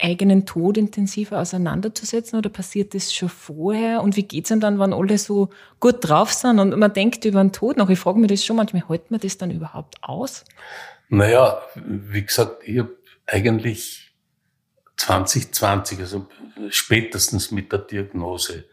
eigenen 0.00 0.46
Tod 0.46 0.76
intensiver 0.76 1.40
auseinanderzusetzen 1.40 2.38
oder 2.38 2.48
passiert 2.48 2.94
das 2.94 3.12
schon 3.14 3.28
vorher? 3.28 4.02
Und 4.02 4.16
wie 4.16 4.22
geht's 4.22 4.48
denn 4.48 4.60
dann, 4.60 4.78
wenn 4.78 4.92
alle 4.92 5.18
so 5.18 5.50
gut 5.80 5.96
drauf 6.00 6.32
sind 6.32 6.58
und 6.58 6.78
man 6.78 6.92
denkt 6.92 7.24
über 7.24 7.42
den 7.42 7.52
Tod 7.52 7.76
noch? 7.76 7.90
Ich 7.90 7.98
frage 7.98 8.18
mich 8.18 8.30
das 8.30 8.44
schon 8.44 8.56
manchmal, 8.56 8.88
hält 8.88 9.10
man 9.10 9.20
das 9.20 9.38
dann 9.38 9.50
überhaupt 9.50 9.96
aus? 10.02 10.44
Naja, 11.08 11.60
wie 11.74 12.22
gesagt, 12.22 12.66
ich 12.66 12.78
habe 12.78 12.96
eigentlich 13.26 14.05
2020, 14.96 16.00
also 16.00 16.26
spätestens 16.70 17.50
mit 17.50 17.72
der 17.72 17.80
Diagnose 17.80 18.64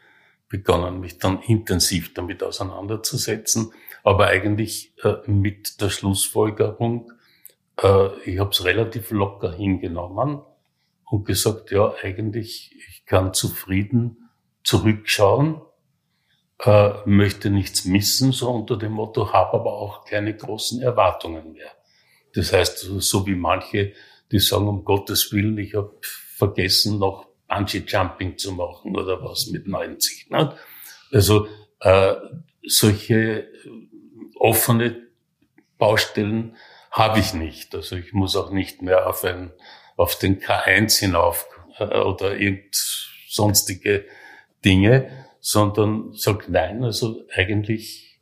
begonnen, 0.49 0.99
mich 0.99 1.17
dann 1.17 1.41
intensiv 1.41 2.13
damit 2.13 2.43
auseinanderzusetzen, 2.43 3.73
aber 4.03 4.27
eigentlich 4.27 4.93
äh, 5.03 5.15
mit 5.25 5.81
der 5.81 5.89
Schlussfolgerung, 5.89 7.11
äh, 7.81 8.07
ich 8.25 8.39
habe 8.39 8.51
es 8.51 8.63
relativ 8.63 9.11
locker 9.11 9.53
hingenommen 9.53 10.41
und 11.05 11.25
gesagt, 11.25 11.71
ja, 11.71 11.93
eigentlich, 12.01 12.75
ich 12.89 13.05
kann 13.05 13.33
zufrieden 13.33 14.29
zurückschauen, 14.63 15.61
äh, 16.59 16.91
möchte 17.05 17.49
nichts 17.49 17.85
missen, 17.85 18.31
so 18.31 18.51
unter 18.51 18.77
dem 18.77 18.93
Motto, 18.93 19.33
habe 19.33 19.53
aber 19.53 19.73
auch 19.73 20.05
keine 20.05 20.35
großen 20.35 20.81
Erwartungen 20.81 21.53
mehr. 21.53 21.71
Das 22.35 22.53
heißt, 22.53 22.77
so 22.79 23.27
wie 23.27 23.35
manche, 23.35 23.93
die 24.31 24.39
sagen, 24.39 24.67
um 24.67 24.83
Gottes 24.83 25.31
Willen, 25.31 25.57
ich 25.57 25.75
habe 25.75 25.95
vergessen, 26.01 26.99
noch 26.99 27.27
Bungee 27.47 27.83
Jumping 27.85 28.37
zu 28.37 28.53
machen 28.53 28.95
oder 28.95 29.23
was 29.23 29.47
mit 29.47 29.67
90. 29.67 30.29
Ne? 30.29 30.55
Also 31.11 31.47
äh, 31.79 32.15
solche 32.65 33.47
offene 34.35 35.07
Baustellen 35.77 36.55
habe 36.91 37.19
ich 37.19 37.33
nicht. 37.33 37.75
Also 37.75 37.95
ich 37.95 38.13
muss 38.13 38.35
auch 38.35 38.51
nicht 38.51 38.81
mehr 38.81 39.07
auf, 39.07 39.23
ein, 39.23 39.51
auf 39.97 40.17
den 40.17 40.39
K1 40.39 40.99
hinauf 40.99 41.47
äh, 41.77 41.99
oder 41.99 42.37
irgend 42.37 42.75
sonstige 43.27 44.05
Dinge, 44.63 45.27
sondern 45.39 46.13
sagt 46.13 46.49
nein, 46.49 46.83
also 46.83 47.23
eigentlich 47.33 48.19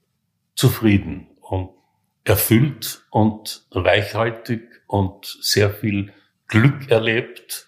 zufrieden 0.56 1.31
erfüllt 2.24 3.04
und 3.10 3.66
reichhaltig 3.72 4.62
und 4.88 5.26
sehr 5.42 5.72
viel 5.72 6.14
Glück 6.48 6.90
erlebt 6.90 7.68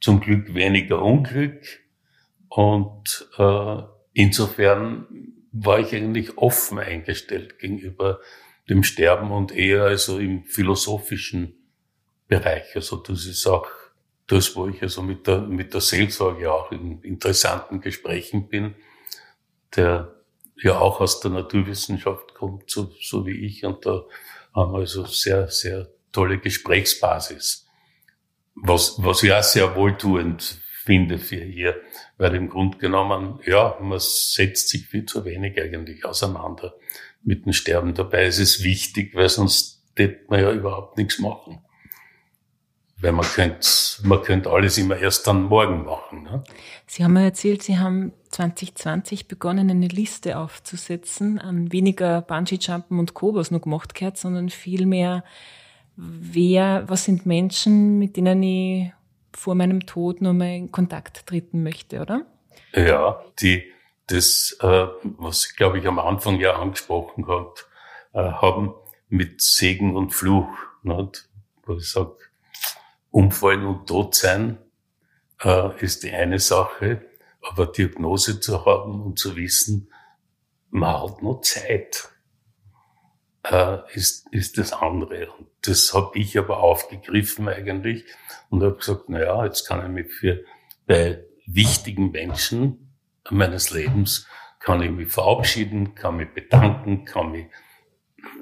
zum 0.00 0.20
Glück 0.20 0.54
weniger 0.54 1.02
Unglück. 1.02 1.62
Und 2.48 3.28
äh, 3.38 3.82
insofern 4.12 5.06
war 5.52 5.78
ich 5.78 5.94
eigentlich 5.94 6.36
offen 6.36 6.78
eingestellt 6.78 7.58
gegenüber 7.58 8.20
dem 8.68 8.82
Sterben 8.82 9.30
und 9.30 9.52
eher 9.52 9.84
also 9.84 10.18
im 10.18 10.44
philosophischen 10.44 11.54
Bereich. 12.28 12.74
Also 12.74 12.96
das 12.96 13.26
ist 13.26 13.46
auch 13.46 13.68
das, 14.26 14.56
wo 14.56 14.66
ich 14.68 14.82
also 14.82 15.02
mit 15.02 15.26
der, 15.26 15.40
mit 15.40 15.74
der 15.74 15.80
Seelsorge 15.80 16.52
auch 16.52 16.72
in 16.72 17.00
interessanten 17.02 17.80
Gesprächen 17.80 18.48
bin, 18.48 18.74
der 19.76 20.13
ja 20.62 20.78
auch 20.78 21.00
aus 21.00 21.20
der 21.20 21.30
Naturwissenschaft 21.30 22.34
kommt, 22.34 22.70
so, 22.70 22.92
so 23.00 23.26
wie 23.26 23.46
ich. 23.46 23.64
Und 23.64 23.84
da 23.86 24.04
haben 24.54 24.72
wir 24.72 24.80
also 24.80 25.04
sehr, 25.06 25.48
sehr 25.48 25.88
tolle 26.12 26.38
Gesprächsbasis 26.38 27.64
was, 28.54 29.02
was 29.02 29.22
ich 29.22 29.32
auch 29.32 29.42
sehr 29.42 29.74
wohltuend 29.76 30.60
finde 30.84 31.18
für 31.18 31.42
hier, 31.42 31.80
weil 32.18 32.34
im 32.34 32.48
Grunde 32.48 32.78
genommen, 32.78 33.40
ja, 33.46 33.76
man 33.80 33.98
setzt 33.98 34.68
sich 34.68 34.86
viel 34.86 35.06
zu 35.06 35.24
wenig 35.24 35.60
eigentlich 35.60 36.04
auseinander 36.04 36.74
mit 37.22 37.46
dem 37.46 37.52
Sterben. 37.52 37.94
Dabei 37.94 38.26
ist 38.26 38.38
es 38.38 38.62
wichtig, 38.62 39.14
weil 39.14 39.28
sonst 39.28 39.82
hätte 39.96 40.20
man 40.28 40.40
ja 40.40 40.52
überhaupt 40.52 40.98
nichts 40.98 41.18
machen. 41.18 41.64
Weil 42.98 43.12
man 43.12 43.26
könnte, 43.26 43.66
man 44.04 44.22
könnte 44.22 44.50
alles 44.50 44.78
immer 44.78 44.96
erst 44.96 45.26
dann 45.26 45.44
morgen 45.44 45.84
machen. 45.84 46.22
Ne? 46.22 46.44
Sie 46.86 47.04
haben 47.04 47.14
mir 47.14 47.24
erzählt, 47.24 47.62
Sie 47.62 47.78
haben 47.78 48.12
2020 48.30 49.28
begonnen, 49.28 49.70
eine 49.70 49.88
Liste 49.88 50.38
aufzusetzen 50.38 51.38
an 51.38 51.72
weniger 51.72 52.22
Bungee-Jumpen 52.22 52.98
und 52.98 53.14
Co., 53.14 53.34
was 53.34 53.50
noch 53.50 53.62
gemacht 53.62 53.94
gehört, 53.94 54.16
sondern 54.16 54.48
viel 54.48 54.86
mehr 54.86 55.24
wer, 55.96 56.84
was 56.88 57.04
sind 57.04 57.26
Menschen, 57.26 57.98
mit 57.98 58.16
denen 58.16 58.42
ich 58.42 58.92
vor 59.32 59.54
meinem 59.54 59.86
Tod 59.86 60.20
noch 60.20 60.32
mal 60.32 60.56
in 60.56 60.72
Kontakt 60.72 61.26
treten 61.26 61.62
möchte, 61.62 62.00
oder? 62.00 62.26
Ja, 62.72 63.22
die, 63.40 63.64
das, 64.06 64.56
äh, 64.60 64.86
was 65.02 65.46
ich 65.46 65.56
glaube 65.56 65.78
ich 65.78 65.86
am 65.86 65.98
Anfang 65.98 66.38
ja 66.40 66.56
angesprochen 66.56 67.26
hat, 67.26 67.66
äh, 68.12 68.18
haben 68.18 68.74
mit 69.08 69.40
Segen 69.40 69.96
und 69.96 70.10
Fluch, 70.10 70.48
nicht? 70.82 71.28
wo 71.64 71.74
ich 71.74 71.90
sage, 71.90 72.16
Umfallen 73.14 73.64
und 73.64 73.86
Tod 73.86 74.16
sein 74.16 74.58
äh, 75.40 75.80
ist 75.80 76.02
die 76.02 76.10
eine 76.10 76.40
Sache, 76.40 77.06
aber 77.42 77.66
Diagnose 77.66 78.40
zu 78.40 78.66
haben 78.66 79.02
und 79.02 79.20
zu 79.20 79.36
wissen, 79.36 79.92
man 80.70 81.00
hat 81.00 81.22
noch 81.22 81.42
Zeit 81.42 82.08
äh, 83.44 83.78
ist, 83.94 84.26
ist 84.32 84.58
das 84.58 84.72
andere. 84.72 85.30
Und 85.30 85.46
das 85.62 85.94
habe 85.94 86.18
ich 86.18 86.36
aber 86.36 86.58
aufgegriffen 86.58 87.48
eigentlich 87.48 88.04
und 88.50 88.64
habe 88.64 88.78
gesagt, 88.78 89.04
na 89.06 89.22
ja, 89.22 89.44
jetzt 89.44 89.68
kann 89.68 89.84
ich 89.86 89.92
mich 89.92 90.12
für 90.12 90.44
bei 90.88 91.24
wichtigen 91.46 92.10
Menschen 92.10 92.96
meines 93.30 93.70
Lebens 93.70 94.26
kann 94.58 94.82
ich 94.82 94.90
mich 94.90 95.12
verabschieden, 95.12 95.94
kann 95.94 96.16
mich 96.16 96.34
bedanken, 96.34 97.04
kann 97.04 97.30
mich 97.30 97.46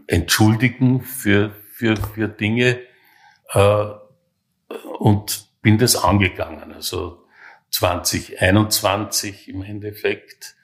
entschuldigen 0.07 1.02
für, 1.02 1.50
für, 1.50 1.97
für 1.97 2.29
Dinge 2.29 2.81
äh, 3.52 3.85
und 4.99 5.49
bin 5.62 5.79
das 5.79 5.97
angegangen. 5.97 6.73
Also 6.73 7.25
2021 7.71 9.49
im 9.49 9.62
Endeffekt. 9.62 10.57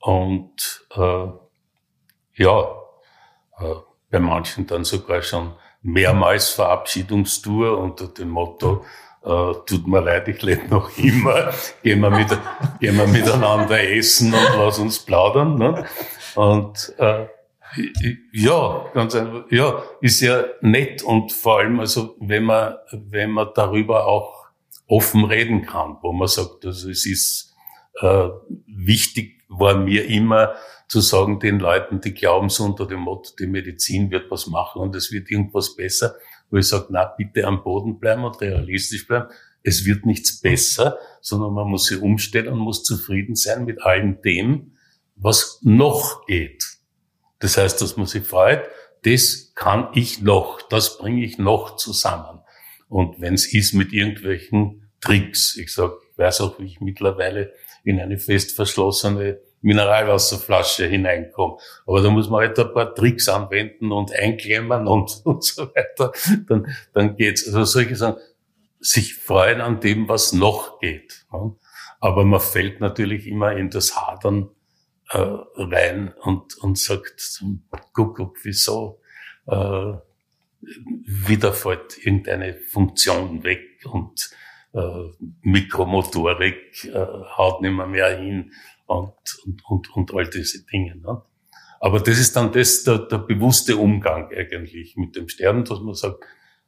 Und 0.00 0.86
äh, 0.94 1.26
ja, 2.34 2.60
äh, 3.58 3.74
bei 4.10 4.18
manchen 4.20 4.66
dann 4.66 4.84
sogar 4.84 5.22
schon 5.22 5.54
mehrmals 5.82 6.50
Verabschiedungstour 6.50 7.78
unter 7.78 8.08
dem 8.08 8.30
Motto, 8.30 8.84
äh, 9.24 9.54
tut 9.66 9.86
mir 9.86 10.00
leid, 10.00 10.28
ich 10.28 10.42
lebe 10.42 10.68
noch 10.68 10.96
immer, 10.98 11.52
gehen 11.82 12.00
wir, 12.00 12.10
mit, 12.10 12.28
gehen 12.80 12.96
wir 12.96 13.06
miteinander 13.06 13.82
essen 13.82 14.34
und 14.34 14.56
lass 14.58 14.78
uns 14.78 14.98
plaudern. 14.98 15.56
Ne? 15.56 15.86
Und 16.34 16.92
äh, 16.98 17.26
ja, 18.32 18.90
ganz 18.94 19.14
einfach, 19.14 19.50
ja, 19.50 19.82
ist 20.00 20.20
ja 20.20 20.44
nett 20.60 21.02
und 21.02 21.32
vor 21.32 21.58
allem, 21.58 21.80
also 21.80 22.16
wenn 22.20 22.44
man, 22.44 22.74
wenn 22.92 23.30
man 23.30 23.48
darüber 23.54 24.06
auch 24.06 24.46
offen 24.86 25.24
reden 25.24 25.62
kann, 25.62 25.96
wo 26.02 26.12
man 26.12 26.28
sagt, 26.28 26.64
also 26.64 26.90
es 26.90 27.06
ist 27.06 27.54
äh, 28.00 28.28
wichtig, 28.66 29.42
war 29.48 29.76
mir 29.76 30.06
immer 30.06 30.54
zu 30.88 31.00
sagen 31.00 31.40
den 31.40 31.58
Leuten, 31.58 32.00
die 32.00 32.14
glauben 32.14 32.48
so 32.48 32.64
unter 32.64 32.86
dem 32.86 33.00
Motto, 33.00 33.30
die 33.38 33.46
Medizin 33.46 34.10
wird 34.10 34.30
was 34.30 34.46
machen 34.46 34.82
und 34.82 34.94
es 34.94 35.10
wird 35.10 35.30
irgendwas 35.30 35.74
besser, 35.76 36.14
wo 36.50 36.58
ich 36.58 36.68
sage, 36.68 36.86
na 36.90 37.04
bitte 37.04 37.46
am 37.46 37.62
Boden 37.62 37.98
bleiben 37.98 38.24
und 38.24 38.40
realistisch 38.40 39.06
bleiben. 39.06 39.28
Es 39.62 39.86
wird 39.86 40.04
nichts 40.04 40.40
besser, 40.40 40.98
sondern 41.20 41.54
man 41.54 41.68
muss 41.68 41.86
sich 41.86 42.00
umstellen 42.00 42.52
und 42.52 42.58
muss 42.58 42.84
zufrieden 42.84 43.34
sein 43.34 43.64
mit 43.64 43.82
allem 43.82 44.20
dem, 44.20 44.72
was 45.16 45.60
noch 45.62 46.26
geht. 46.26 46.73
Das 47.44 47.58
heißt, 47.58 47.82
dass 47.82 47.98
man 47.98 48.06
sich 48.06 48.24
freut, 48.24 48.62
das 49.02 49.52
kann 49.54 49.88
ich 49.92 50.22
noch, 50.22 50.62
das 50.62 50.96
bringe 50.96 51.22
ich 51.22 51.36
noch 51.36 51.76
zusammen. 51.76 52.40
Und 52.88 53.20
wenn 53.20 53.34
es 53.34 53.52
ist 53.52 53.74
mit 53.74 53.92
irgendwelchen 53.92 54.90
Tricks, 55.02 55.54
ich 55.58 55.74
sag, 55.74 55.92
weiß 56.16 56.40
auch, 56.40 56.58
wie 56.58 56.64
ich 56.64 56.80
mittlerweile 56.80 57.52
in 57.84 58.00
eine 58.00 58.16
fest 58.16 58.56
verschlossene 58.56 59.40
Mineralwasserflasche 59.60 60.86
hineinkomme. 60.86 61.58
Aber 61.86 62.00
da 62.00 62.08
muss 62.08 62.30
man 62.30 62.40
halt 62.40 62.58
ein 62.58 62.72
paar 62.72 62.94
Tricks 62.94 63.28
anwenden 63.28 63.92
und 63.92 64.18
einklemmen 64.18 64.86
und, 64.86 65.20
und 65.24 65.44
so 65.44 65.66
weiter. 65.74 66.12
Dann, 66.48 66.74
dann 66.94 67.14
geht's. 67.14 67.46
Also 67.46 67.64
solche 67.64 67.94
Sachen, 67.94 68.22
sich 68.80 69.16
freuen 69.16 69.60
an 69.60 69.80
dem, 69.80 70.08
was 70.08 70.32
noch 70.32 70.80
geht. 70.80 71.26
Aber 72.00 72.24
man 72.24 72.40
fällt 72.40 72.80
natürlich 72.80 73.26
immer 73.26 73.52
in 73.52 73.68
das 73.68 73.96
Hadern 73.96 74.48
äh, 75.10 75.18
rein 75.18 76.12
und, 76.22 76.56
und 76.58 76.78
sagt 76.78 77.42
Kuckuck, 77.92 78.38
wieso 78.42 79.00
äh, 79.46 79.92
wieder 80.60 81.52
fällt 81.52 81.98
irgendeine 82.04 82.54
Funktion 82.54 83.44
weg 83.44 83.84
und 83.84 84.30
äh, 84.72 84.80
Mikromotorik 85.42 86.84
äh, 86.84 87.06
haut 87.36 87.62
nicht 87.62 87.72
mehr, 87.72 87.86
mehr 87.86 88.18
hin 88.18 88.52
und, 88.86 89.12
und, 89.44 89.64
und, 89.66 89.96
und 89.96 90.14
all 90.14 90.28
diese 90.28 90.64
Dinge. 90.66 90.96
Ne? 90.96 91.22
Aber 91.80 92.00
das 92.00 92.18
ist 92.18 92.34
dann 92.34 92.50
das, 92.52 92.82
der, 92.84 92.98
der 92.98 93.18
bewusste 93.18 93.76
Umgang 93.76 94.30
eigentlich 94.34 94.96
mit 94.96 95.16
dem 95.16 95.28
Sterben, 95.28 95.64
dass 95.64 95.80
man 95.80 95.94
sagt, 95.94 96.24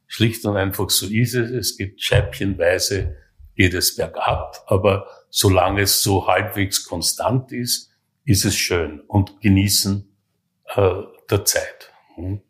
schlicht 0.07 0.45
und 0.45 0.57
einfach 0.57 0.91
so 0.91 1.07
ist 1.07 1.35
es, 1.35 1.51
es 1.51 1.77
geht 1.77 2.01
scheibchenweise, 2.01 3.17
geht 3.55 3.75
es 3.75 3.97
bergab, 3.97 4.63
aber 4.67 5.07
solange 5.31 5.83
es 5.83 6.03
so 6.03 6.27
halbwegs 6.27 6.87
konstant 6.87 7.51
ist, 7.51 7.91
ist 8.27 8.45
es 8.45 8.55
schön 8.55 9.01
und 9.09 9.41
genießen 9.41 10.15
äh, 10.75 10.93
der 11.31 11.45
Zeit. 11.47 11.93
Hm? 12.17 12.43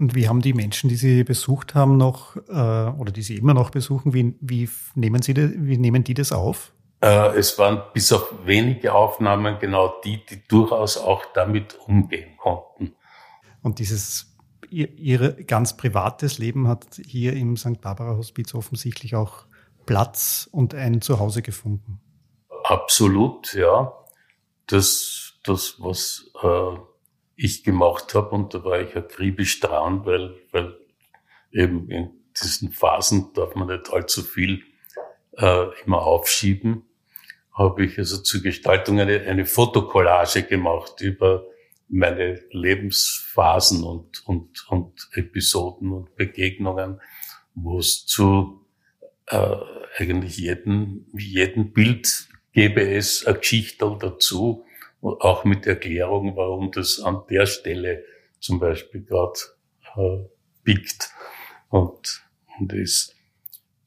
Und 0.00 0.14
wie 0.14 0.28
haben 0.28 0.40
die 0.40 0.54
Menschen, 0.54 0.88
die 0.88 0.96
Sie 0.96 1.22
besucht 1.22 1.74
haben, 1.74 1.98
noch 1.98 2.36
äh, 2.48 2.50
oder 2.50 3.12
die 3.12 3.22
Sie 3.22 3.36
immer 3.36 3.54
noch 3.54 3.70
besuchen, 3.70 4.14
wie, 4.14 4.34
wie, 4.40 4.68
nehmen 4.94 5.20
Sie 5.20 5.34
das, 5.34 5.50
wie 5.54 5.76
nehmen 5.76 6.02
die 6.02 6.14
das 6.14 6.32
auf? 6.32 6.72
Äh, 7.02 7.36
es 7.36 7.58
waren 7.58 7.82
bis 7.92 8.12
auf 8.12 8.32
wenige 8.44 8.94
Aufnahmen 8.94 9.58
genau 9.60 9.94
die, 10.04 10.24
die 10.24 10.42
durchaus 10.48 10.96
auch 10.96 11.22
damit 11.34 11.78
umgehen 11.86 12.36
konnten. 12.38 12.94
Und 13.62 13.78
dieses 13.78 14.34
ihr, 14.70 14.92
ihr 14.98 15.44
ganz 15.44 15.76
privates 15.76 16.38
Leben 16.38 16.68
hat 16.68 17.00
hier 17.06 17.34
im 17.34 17.56
St. 17.56 17.80
Barbara 17.80 18.16
Hospiz 18.16 18.54
offensichtlich 18.54 19.14
auch 19.14 19.46
Platz 19.86 20.48
und 20.50 20.74
ein 20.74 21.00
Zuhause 21.00 21.42
gefunden. 21.42 22.00
Absolut, 22.64 23.54
ja. 23.54 23.92
Das, 24.66 25.23
das 25.44 25.76
was 25.78 26.30
äh, 26.42 26.78
ich 27.36 27.64
gemacht 27.64 28.14
habe, 28.14 28.30
und 28.30 28.54
da 28.54 28.64
war 28.64 28.80
ich 28.80 28.96
akribisch 28.96 29.60
dran, 29.60 30.04
weil, 30.04 30.34
weil 30.52 30.76
eben 31.52 31.90
in 31.90 32.10
diesen 32.40 32.72
Phasen 32.72 33.32
darf 33.34 33.54
man 33.54 33.68
nicht 33.68 33.92
allzu 33.92 34.22
viel 34.22 34.62
äh, 35.36 35.66
immer 35.84 36.02
aufschieben, 36.02 36.84
habe 37.52 37.84
ich 37.84 37.98
also 37.98 38.18
zur 38.18 38.42
Gestaltung 38.42 39.00
eine, 39.00 39.20
eine 39.22 39.46
Fotokollage 39.46 40.42
gemacht 40.42 41.00
über 41.00 41.44
meine 41.88 42.42
Lebensphasen 42.50 43.84
und, 43.84 44.26
und, 44.26 44.66
und 44.68 45.08
Episoden 45.12 45.92
und 45.92 46.16
Begegnungen, 46.16 47.00
wo 47.54 47.78
es 47.78 48.06
zu 48.06 48.66
äh, 49.26 49.56
eigentlich 49.96 50.38
jeden, 50.38 51.06
jeden 51.16 51.72
Bild 51.72 52.28
gäbe 52.52 52.82
es 52.82 53.26
eine 53.26 53.38
Geschichte 53.38 53.96
dazu, 54.00 54.64
auch 55.04 55.44
mit 55.44 55.66
Erklärung, 55.66 56.36
warum 56.36 56.72
das 56.72 57.00
an 57.00 57.22
der 57.28 57.46
Stelle 57.46 58.04
zum 58.40 58.58
Beispiel 58.58 59.02
gerade 59.02 59.38
äh, 59.96 60.24
biegt 60.62 61.10
und, 61.68 62.24
und 62.58 62.72
ist. 62.72 63.14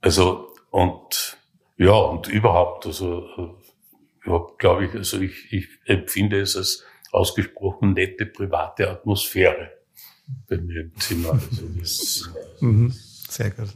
Also, 0.01 0.53
und 0.71 1.37
ja, 1.77 1.93
und 1.93 2.27
überhaupt, 2.27 2.85
also 2.85 3.27
äh, 3.37 4.29
ja, 4.29 4.45
glaube 4.57 4.85
ich, 4.85 4.93
also 4.93 5.19
ich, 5.19 5.51
ich 5.51 5.67
empfinde 5.85 6.39
es 6.39 6.55
als 6.55 6.83
ausgesprochen 7.11 7.93
nette 7.93 8.25
private 8.25 8.89
Atmosphäre 8.89 9.71
bei 10.47 10.57
mir 10.57 10.81
im 10.81 10.95
Zimmer. 10.97 11.33
Also 11.33 11.67
das 11.79 12.29
mhm, 12.59 12.93
Sehr 13.29 13.51
gut. 13.51 13.69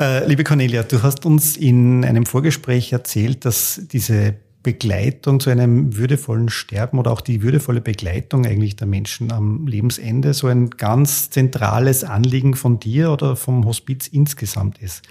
Äh, 0.00 0.26
liebe 0.26 0.42
Cornelia, 0.42 0.82
du 0.82 1.02
hast 1.02 1.24
uns 1.24 1.56
in 1.56 2.04
einem 2.04 2.26
Vorgespräch 2.26 2.92
erzählt, 2.92 3.44
dass 3.44 3.80
diese 3.84 4.40
Begleitung 4.64 5.38
zu 5.38 5.50
einem 5.50 5.96
würdevollen 5.96 6.48
Sterben 6.48 6.98
oder 6.98 7.12
auch 7.12 7.20
die 7.20 7.42
würdevolle 7.42 7.80
Begleitung 7.80 8.44
eigentlich 8.44 8.74
der 8.74 8.88
Menschen 8.88 9.30
am 9.30 9.68
Lebensende 9.68 10.34
so 10.34 10.48
ein 10.48 10.70
ganz 10.70 11.30
zentrales 11.30 12.02
Anliegen 12.02 12.54
von 12.54 12.80
dir 12.80 13.12
oder 13.12 13.36
vom 13.36 13.64
Hospiz 13.66 14.08
insgesamt 14.08 14.78
ist. 14.78 15.02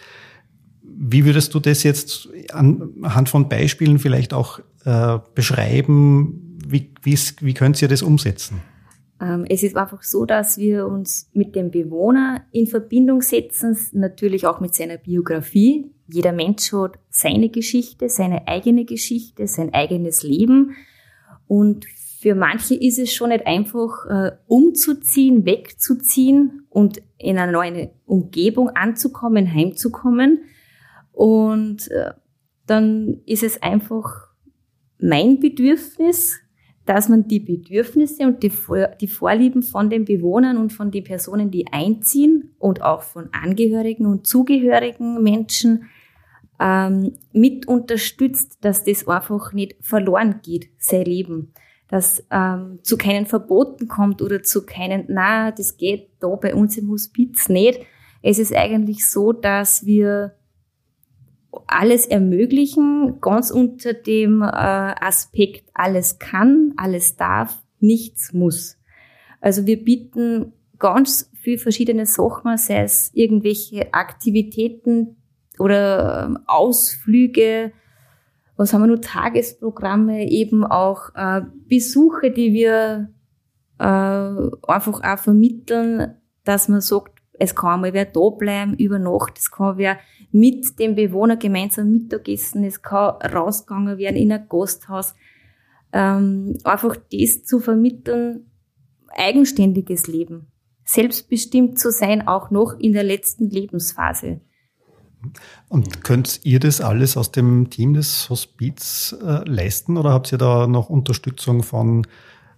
Wie 0.82 1.24
würdest 1.24 1.54
du 1.54 1.60
das 1.60 1.84
jetzt 1.84 2.28
anhand 2.52 3.30
von 3.30 3.48
Beispielen 3.48 4.00
vielleicht 4.00 4.34
auch 4.34 4.60
äh, 4.84 5.20
beschreiben? 5.36 6.58
Wie, 6.68 6.92
wie 7.04 7.54
könnt 7.54 7.82
ihr 7.82 7.88
das 7.88 8.02
umsetzen? 8.02 8.62
Ähm, 9.24 9.46
es 9.48 9.64
ist 9.64 9.78
einfach 9.78 10.04
so, 10.04 10.26
dass 10.26 10.58
wir 10.58 10.86
uns 10.86 11.30
mit 11.34 11.56
dem 11.56 11.72
Bewohner 11.72 12.46
in 12.52 12.68
Verbindung 12.68 13.22
setzen, 13.22 13.78
natürlich 13.94 14.46
auch 14.46 14.60
mit 14.60 14.76
seiner 14.76 14.98
Biografie. 14.98 15.92
Jeder 16.08 16.34
Mensch 16.34 16.74
hat 16.74 17.00
seine 17.10 17.50
Geschichte, 17.50 18.10
seine 18.10 18.48
eigene 18.48 18.84
Geschichte, 18.84 19.48
sein 19.48 19.74
eigenes 19.74 20.24
Leben. 20.24 20.76
Und 21.48 21.86
für 22.20 22.36
manche 22.36 22.76
ist 22.76 23.00
es 23.00 23.14
schon 23.14 23.30
nicht 23.30 23.48
einfach, 23.48 24.06
äh, 24.10 24.32
umzuziehen, 24.48 25.46
wegzuziehen 25.46 26.66
und 26.70 27.02
in 27.18 27.38
eine 27.38 27.52
neue 27.52 27.92
Umgebung 28.06 28.70
anzukommen, 28.72 29.54
heimzukommen. 29.54 30.44
Und 31.14 31.90
äh, 31.92 32.12
dann 32.66 33.22
ist 33.26 33.44
es 33.44 33.62
einfach 33.62 34.28
mein 35.00 35.40
Bedürfnis, 35.40 36.40
dass 36.86 37.08
man 37.08 37.28
die 37.28 37.40
Bedürfnisse 37.40 38.24
und 38.24 38.44
die, 38.44 38.52
die 39.00 39.08
Vorlieben 39.08 39.64
von 39.64 39.90
den 39.90 40.06
Bewohnern 40.06 40.58
und 40.58 40.74
von 40.74 40.92
den 40.92 41.04
Personen, 41.04 41.50
die 41.50 41.68
einziehen 41.72 42.56
und 42.60 42.82
auch 42.82 43.04
von 43.04 43.30
Angehörigen 43.32 44.06
und 44.06 44.28
zugehörigen 44.28 45.24
Menschen 45.24 45.86
ähm, 46.60 47.14
mit 47.32 47.68
unterstützt, 47.68 48.58
dass 48.62 48.84
das 48.84 49.08
einfach 49.08 49.54
nicht 49.54 49.76
verloren 49.82 50.42
geht, 50.44 50.70
sein 50.78 51.06
Leben. 51.06 51.54
Dass 51.88 52.24
ähm, 52.32 52.80
zu 52.82 52.98
keinen 52.98 53.28
Verboten 53.28 53.88
kommt 53.88 54.22
oder 54.22 54.42
zu 54.42 54.66
keinen, 54.66 55.06
na, 55.08 55.52
das 55.52 55.78
geht 55.78 56.10
da 56.20 56.28
bei 56.36 56.54
uns 56.54 56.78
im 56.78 56.90
Hospiz 56.90 57.50
nicht. 57.50 57.80
Es 58.22 58.40
ist 58.40 58.54
eigentlich 58.54 59.08
so, 59.10 59.32
dass 59.32 59.86
wir 59.86 60.34
alles 61.74 62.06
ermöglichen, 62.06 63.20
ganz 63.22 63.52
unter 63.52 63.94
dem 63.94 64.42
äh, 64.42 64.46
Aspekt, 64.46 65.70
alles 65.74 66.20
kann, 66.20 66.74
alles 66.78 67.16
darf, 67.16 67.62
nichts 67.80 68.34
muss. 68.34 68.78
Also 69.42 69.66
wir 69.66 69.84
bieten 69.84 70.54
ganz 70.80 71.30
viel 71.34 71.58
verschiedene 71.58 72.06
Sachen, 72.06 72.58
sei 72.58 72.84
es 72.84 73.12
irgendwelche 73.14 73.94
Aktivitäten 73.94 75.18
oder 75.60 76.26
ähm, 76.26 76.40
Ausflüge 76.48 77.74
was 78.56 78.74
haben 78.74 78.82
wir 78.82 78.88
nur 78.88 79.02
Tagesprogramme, 79.02 80.30
eben 80.30 80.64
auch 80.64 81.10
äh, 81.16 81.42
Besuche, 81.68 82.32
die 82.32 82.54
wir 82.54 83.10
äh, 83.80 83.84
einfach 83.84 85.02
auch 85.04 85.20
vermitteln, 85.20 86.16
dass 86.44 86.70
man 86.70 86.82
sagt, 86.82 87.20
es 87.40 87.56
kann 87.56 87.82
mal 87.82 87.94
wer 87.94 88.06
da 88.06 88.30
bleiben 88.30 88.76
über 88.76 89.00
Nacht, 89.00 89.40
es 89.40 89.50
kann 89.50 89.78
wer 89.78 89.98
mit 90.34 90.80
dem 90.80 90.96
Bewohner 90.96 91.38
gemeinsam 91.38 91.92
Mittagessen, 91.92 92.64
es 92.64 92.82
kann 92.82 93.16
rausgegangen 93.22 93.98
werden 93.98 94.16
in 94.16 94.32
ein 94.32 94.48
Gasthaus. 94.50 95.14
Ähm, 95.94 96.58
einfach 96.64 96.98
das 97.12 97.44
zu 97.44 97.60
vermitteln, 97.60 98.50
eigenständiges 99.16 100.08
Leben, 100.08 100.48
selbstbestimmt 100.86 101.78
zu 101.78 101.92
sein, 101.92 102.28
auch 102.28 102.50
noch 102.50 102.80
in 102.80 102.94
der 102.94 103.04
letzten 103.04 103.48
Lebensphase. 103.48 104.42
Und 105.70 106.04
könnt 106.04 106.42
ihr 106.44 106.60
das 106.60 106.82
alles 106.82 107.16
aus 107.16 107.32
dem 107.32 107.70
Team 107.70 107.94
des 107.94 108.30
Hospiz 108.30 109.16
äh, 109.22 109.48
leisten 109.48 109.98
oder 109.98 110.12
habt 110.12 110.32
ihr 110.32 110.40
da 110.40 110.66
noch 110.66 110.90
Unterstützung 110.90 111.62
von, 111.62 112.08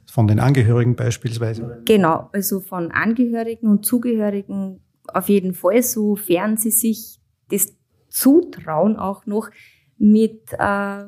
von 0.10 0.28
den 0.28 0.40
Angehörigen 0.40 0.96
beispielsweise? 0.96 1.82
Genau, 1.84 2.30
also 2.32 2.62
von 2.62 2.92
Angehörigen 2.92 3.68
und 3.68 3.86
Zugehörigen 3.86 4.80
auf 5.14 5.28
jeden 5.28 5.54
Fall, 5.54 5.84
sofern 5.84 6.58
sie 6.58 6.72
sich 6.72 7.20
das 7.50 7.76
zutrauen, 8.10 8.98
auch 8.98 9.26
noch 9.26 9.50
mit 9.98 10.54
äh, 10.58 11.06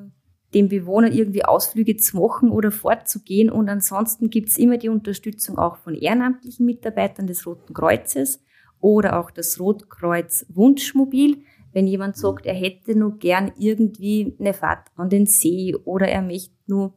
dem 0.54 0.70
Bewohner 0.70 1.12
irgendwie 1.12 1.44
Ausflüge 1.44 1.98
zu 1.98 2.18
machen 2.18 2.52
oder 2.52 2.72
fortzugehen. 2.72 3.50
Und 3.50 3.70
ansonsten 3.70 4.30
gibt's 4.30 4.58
immer 4.58 4.78
die 4.78 4.90
Unterstützung 4.90 5.58
auch 5.58 5.78
von 5.78 5.94
ehrenamtlichen 5.94 6.66
Mitarbeitern 6.66 7.28
des 7.28 7.46
Roten 7.46 7.74
Kreuzes 7.74 8.42
oder 8.80 9.20
auch 9.20 9.32
das 9.32 9.60
Rotkreuz 9.60 10.46
Wunschmobil. 10.50 11.44
Wenn 11.74 11.88
jemand 11.88 12.18
sagt, 12.18 12.46
er 12.46 12.56
hätte 12.56 12.96
nur 12.96 13.18
gern 13.18 13.52
irgendwie 13.58 14.36
eine 14.40 14.54
Fahrt 14.54 14.88
an 14.96 15.10
den 15.10 15.26
See 15.26 15.76
oder 15.86 16.08
er 16.08 16.22
möchte 16.22 16.56
nur 16.66 16.94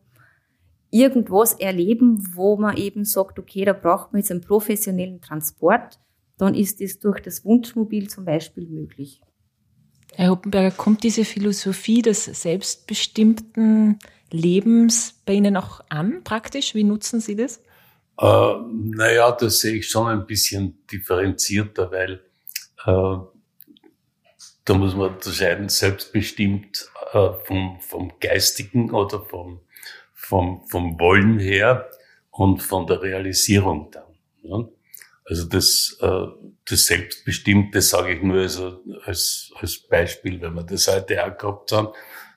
irgendwas 0.91 1.55
erleben, 1.55 2.23
wo 2.35 2.57
man 2.57 2.77
eben 2.77 3.05
sagt, 3.05 3.39
okay, 3.39 3.65
da 3.65 3.73
braucht 3.73 4.13
man 4.13 4.21
jetzt 4.21 4.31
einen 4.31 4.41
professionellen 4.41 5.21
Transport, 5.21 6.01
dann 6.39 6.55
ist 6.55 6.81
es 6.81 6.99
durch 6.99 7.21
das 7.21 7.45
Wunschmobil 7.45 8.09
zum 8.09 8.25
Beispiel 8.25 8.67
möglich. 8.67 9.21
Herr 10.15 10.31
Hoppenberger, 10.31 10.71
kommt 10.77 11.03
diese 11.03 11.25
Philosophie 11.25 12.03
des 12.03 12.25
selbstbestimmten 12.25 13.99
Lebens 14.31 15.21
bei 15.25 15.35
Ihnen 15.35 15.57
auch 15.57 15.81
an, 15.89 16.23
praktisch? 16.25 16.75
Wie 16.75 16.85
nutzen 16.85 17.21
Sie 17.21 17.37
das? 17.37 17.61
Äh, 18.19 18.55
naja, 18.69 19.33
das 19.33 19.61
sehe 19.61 19.77
ich 19.77 19.89
schon 19.89 20.09
ein 20.09 20.27
bisschen 20.27 20.85
differenzierter, 20.91 21.91
weil 21.91 22.21
äh, 22.87 23.17
da 24.65 24.75
muss 24.75 24.95
man 24.95 25.15
unterscheiden, 25.15 25.69
selbstbestimmt 25.69 26.91
äh, 27.13 27.31
vom, 27.45 27.81
vom 27.81 28.13
Geistigen 28.21 28.91
oder 28.91 29.21
vom, 29.21 29.61
vom, 30.13 30.67
vom 30.69 31.01
Wollen 31.01 31.39
her 31.39 31.89
und 32.31 32.63
von 32.63 32.87
der 32.87 33.03
Realisierung 33.03 33.91
dann. 33.91 34.05
Ja? 34.43 34.69
Also 35.31 35.45
das, 35.45 35.97
äh, 36.01 36.27
das 36.69 36.87
Selbstbestimmte 36.87 37.81
sage 37.81 38.15
ich 38.15 38.23
nur 38.23 38.41
also 38.41 38.81
als, 39.05 39.53
als 39.55 39.79
Beispiel, 39.79 40.41
wenn 40.41 40.55
wir 40.55 40.65
das 40.65 40.89
heute 40.89 41.25
auch 41.25 41.39
gehabt 41.39 41.71
haben. 41.71 41.89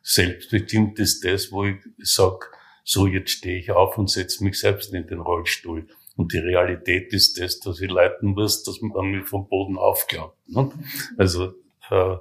Selbstbestimmt 0.03 0.99
ist 0.99 1.25
das, 1.25 1.51
wo 1.51 1.65
ich 1.65 1.77
sage, 1.97 2.45
so 2.83 3.07
jetzt 3.07 3.31
stehe 3.31 3.57
ich 3.57 3.71
auf 3.71 3.97
und 3.97 4.11
setze 4.11 4.43
mich 4.43 4.59
selbst 4.59 4.93
in 4.93 5.07
den 5.07 5.21
Rollstuhl. 5.21 5.87
Und 6.15 6.33
die 6.33 6.37
Realität 6.37 7.11
ist 7.13 7.41
das, 7.41 7.59
dass 7.59 7.81
ich 7.81 7.89
leiten 7.89 8.33
muss, 8.33 8.61
dass 8.61 8.79
man 8.81 9.07
mich 9.07 9.25
vom 9.25 9.47
Boden 9.47 9.75
aufklappt. 9.75 10.37
Ne? 10.49 10.71
Also 11.17 11.55
äh, 11.89 12.17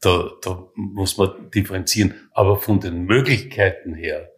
da, 0.00 0.30
da 0.42 0.68
muss 0.74 1.18
man 1.18 1.52
differenzieren. 1.52 2.28
Aber 2.32 2.56
von 2.56 2.80
den 2.80 3.04
Möglichkeiten 3.04 3.94
her, 3.94 4.28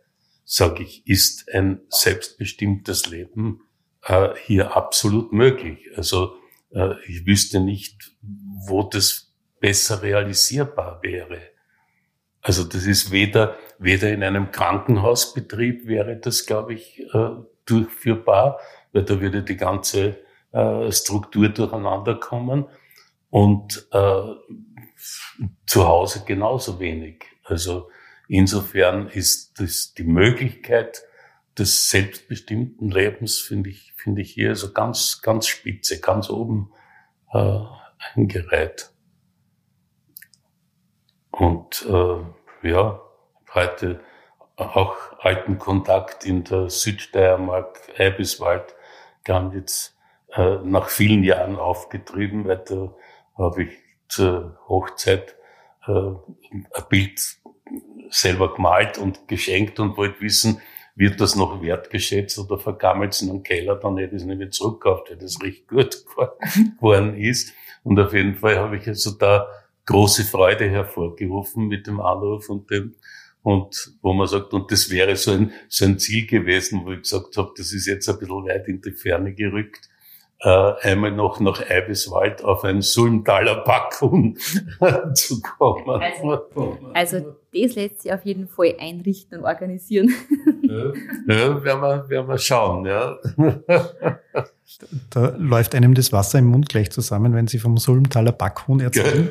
sage 0.45 0.83
ich, 0.83 1.07
ist 1.07 1.51
ein 1.51 1.81
selbstbestimmtes 1.89 3.07
Leben 3.07 3.63
äh, 4.05 4.31
hier 4.45 4.77
absolut 4.77 5.33
möglich. 5.33 5.79
Also 5.97 6.37
äh, 6.71 6.95
ich 7.07 7.27
wüsste 7.27 7.61
nicht, 7.61 8.13
wo 8.67 8.83
das 8.83 9.33
besser 9.61 10.03
realisierbar 10.03 11.01
wäre. 11.03 11.41
Also 12.41 12.65
das 12.65 12.87
ist 12.87 13.13
weder, 13.13 13.57
weder 13.79 14.11
in 14.13 14.25
einem 14.25 14.51
Krankenhausbetrieb 14.51 15.87
wäre 15.87 16.17
das, 16.17 16.47
glaube 16.47 16.75
ich, 16.75 17.01
äh, 17.15 17.31
durchführbar, 17.65 18.59
weil 18.93 19.05
da 19.05 19.21
würde 19.21 19.43
die 19.43 19.57
ganze 19.57 20.19
äh, 20.51 20.91
Struktur 20.91 21.49
durcheinander 21.49 22.17
kommen 22.17 22.67
und 23.31 23.87
äh, 23.93 24.23
zu 25.67 25.87
Hause 25.87 26.25
genauso 26.27 26.81
wenig. 26.81 27.25
Also 27.45 27.89
insofern 28.29 29.09
ist 29.09 29.61
das 29.61 29.95
die 29.95 30.05
Möglichkeit 30.05 31.03
des 31.59 31.91
selbstbestimmten 31.91 32.91
Lebens, 32.91 33.39
finde 33.39 33.71
ich, 33.71 33.93
finde 33.97 34.23
ich 34.23 34.33
hier 34.33 34.55
so 34.55 34.73
ganz, 34.73 35.21
ganz 35.23 35.47
spitze, 35.47 36.01
ganz 36.01 36.31
oben 36.31 36.73
äh, 37.33 37.59
eingereiht. 38.15 38.91
Und 41.31 41.87
äh, 41.89 42.69
ja, 42.69 43.01
heute 43.55 44.01
auch 44.57 44.97
alten 45.19 45.59
Kontakt 45.59 46.25
in 46.25 46.45
der 46.45 46.71
Südsteiermark, 46.71 47.81
Eibiswald, 47.99 48.75
kam 49.25 49.53
jetzt 49.53 49.97
äh, 50.35 50.57
nach 50.63 50.89
vielen 50.89 51.25
Jahren 51.25 51.57
aufgetrieben, 51.57 52.47
weil 52.47 52.63
da 52.67 52.95
habe 53.37 53.65
ich 53.65 53.79
zur 54.09 54.59
Hochzeit 54.69 55.37
äh, 55.87 55.93
ein 55.93 56.67
Bild 56.89 57.39
selber 58.11 58.55
gemalt 58.55 58.99
und 58.99 59.27
geschenkt 59.29 59.81
und 59.81 59.97
wollte 59.97 60.21
wissen, 60.21 60.61
wird 60.95 61.21
das 61.21 61.37
noch 61.37 61.63
wertgeschätzt 61.63 62.39
oder 62.39 62.59
vergammelt 62.59 63.15
es 63.15 63.23
in 63.23 63.31
einem 63.31 63.43
Keller, 63.43 63.77
dann 63.77 63.97
hätte 63.97 64.17
ich 64.17 64.23
es 64.23 64.27
nicht 64.27 64.39
mehr 64.39 64.51
zurückgekauft, 64.51 65.11
weil 65.11 65.17
das 65.17 65.41
recht 65.43 65.69
gut 65.69 66.05
geworden 66.79 67.17
ist. 67.17 67.55
Und 67.83 67.99
auf 67.99 68.13
jeden 68.13 68.37
Fall 68.37 68.59
habe 68.59 68.77
ich 68.77 68.87
also 68.87 69.13
da 69.13 69.49
große 69.87 70.25
Freude 70.25 70.69
hervorgerufen 70.69 71.67
mit 71.67 71.87
dem 71.87 72.01
Anruf 72.01 72.49
und 72.49 72.71
dem, 72.71 72.95
und 73.43 73.97
wo 74.03 74.13
man 74.13 74.29
sagt, 74.29 74.53
und 74.53 74.71
das 74.71 74.91
wäre 74.91 75.17
so 75.17 75.33
ein, 75.33 75.53
so 75.69 75.85
ein 75.85 75.99
Ziel 75.99 76.27
gewesen, 76.27 76.83
wo 76.85 76.93
ich 76.93 77.03
gesagt 77.03 77.37
habe, 77.37 77.53
das 77.57 77.73
ist 77.73 77.87
jetzt 77.87 78.09
ein 78.09 78.19
bisschen 78.19 78.45
weit 78.45 78.69
in 78.69 78.81
die 78.81 78.93
Ferne 78.93 79.35
gerückt 79.35 79.89
äh, 80.43 80.73
einmal 80.83 81.13
noch 81.13 81.41
nach 81.41 81.69
Eibiswald 81.69 82.43
auf 82.43 82.65
ein 82.65 82.83
Sulmtaler 82.83 83.63
Backhuhn 83.65 84.37
zu 85.15 85.41
kommen. 85.41 86.03
Also, 86.03 86.49
also 86.95 87.19
das 87.53 87.75
lässt 87.75 88.03
sich 88.03 88.13
auf 88.13 88.25
jeden 88.25 88.49
Fall 88.49 88.75
einrichten 88.81 89.39
und 89.39 89.45
organisieren. 89.45 90.13
Ja, 90.63 90.93
ja 91.35 91.65
werden, 91.65 91.81
wir, 91.81 92.09
werden 92.09 92.29
wir 92.29 92.39
schauen. 92.39 92.87
Ja. 92.87 93.19
Da 95.11 95.35
läuft 95.39 95.75
einem 95.75 95.95
das 95.95 96.13
Wasser 96.13 96.39
im 96.39 96.47
Mund 96.47 96.69
gleich 96.69 96.91
zusammen, 96.91 97.35
wenn 97.35 97.47
Sie 97.47 97.59
vom 97.59 97.77
Sulmtaler 97.77 98.33
Backhuhn 98.33 98.81
erzählen. 98.81 99.31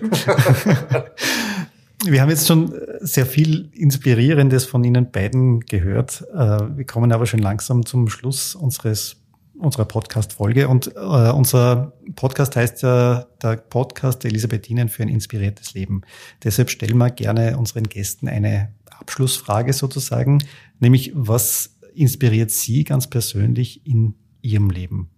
Wir 2.04 2.22
haben 2.22 2.30
jetzt 2.30 2.48
schon 2.48 2.74
sehr 3.00 3.28
viel 3.28 3.70
Inspirierendes 3.74 4.66
von 4.66 4.84
Ihnen 4.84 5.12
beiden 5.12 5.60
gehört. 5.62 6.24
Äh, 6.34 6.78
wir 6.78 6.86
kommen 6.86 7.12
aber 7.12 7.28
schon 7.28 7.42
langsam 7.42 7.86
zum 7.86 8.10
Schluss 8.10 8.56
unseres 8.56 9.21
unserer 9.62 9.86
Podcast-Folge. 9.86 10.68
Und 10.68 10.96
äh, 10.96 11.00
unser 11.00 11.94
Podcast 12.16 12.56
heißt 12.56 12.82
ja 12.82 13.26
der 13.42 13.58
Podcast 13.58 14.24
der 14.24 14.32
Elisabethinen 14.32 14.90
für 14.90 15.04
ein 15.04 15.10
inspiriertes 15.10 15.74
Leben. 15.74 16.02
Deshalb 16.44 16.70
stellen 16.70 16.98
wir 16.98 17.10
gerne 17.12 17.58
unseren 17.58 17.84
Gästen 17.84 18.28
eine 18.28 18.74
Abschlussfrage 18.90 19.74
sozusagen, 19.74 20.44
nämlich 20.80 21.12
was 21.16 21.78
inspiriert 21.94 22.52
Sie 22.52 22.84
ganz 22.84 23.08
persönlich 23.08 23.86
in 23.86 24.16
Ihrem 24.42 24.70
Leben? 24.70 25.10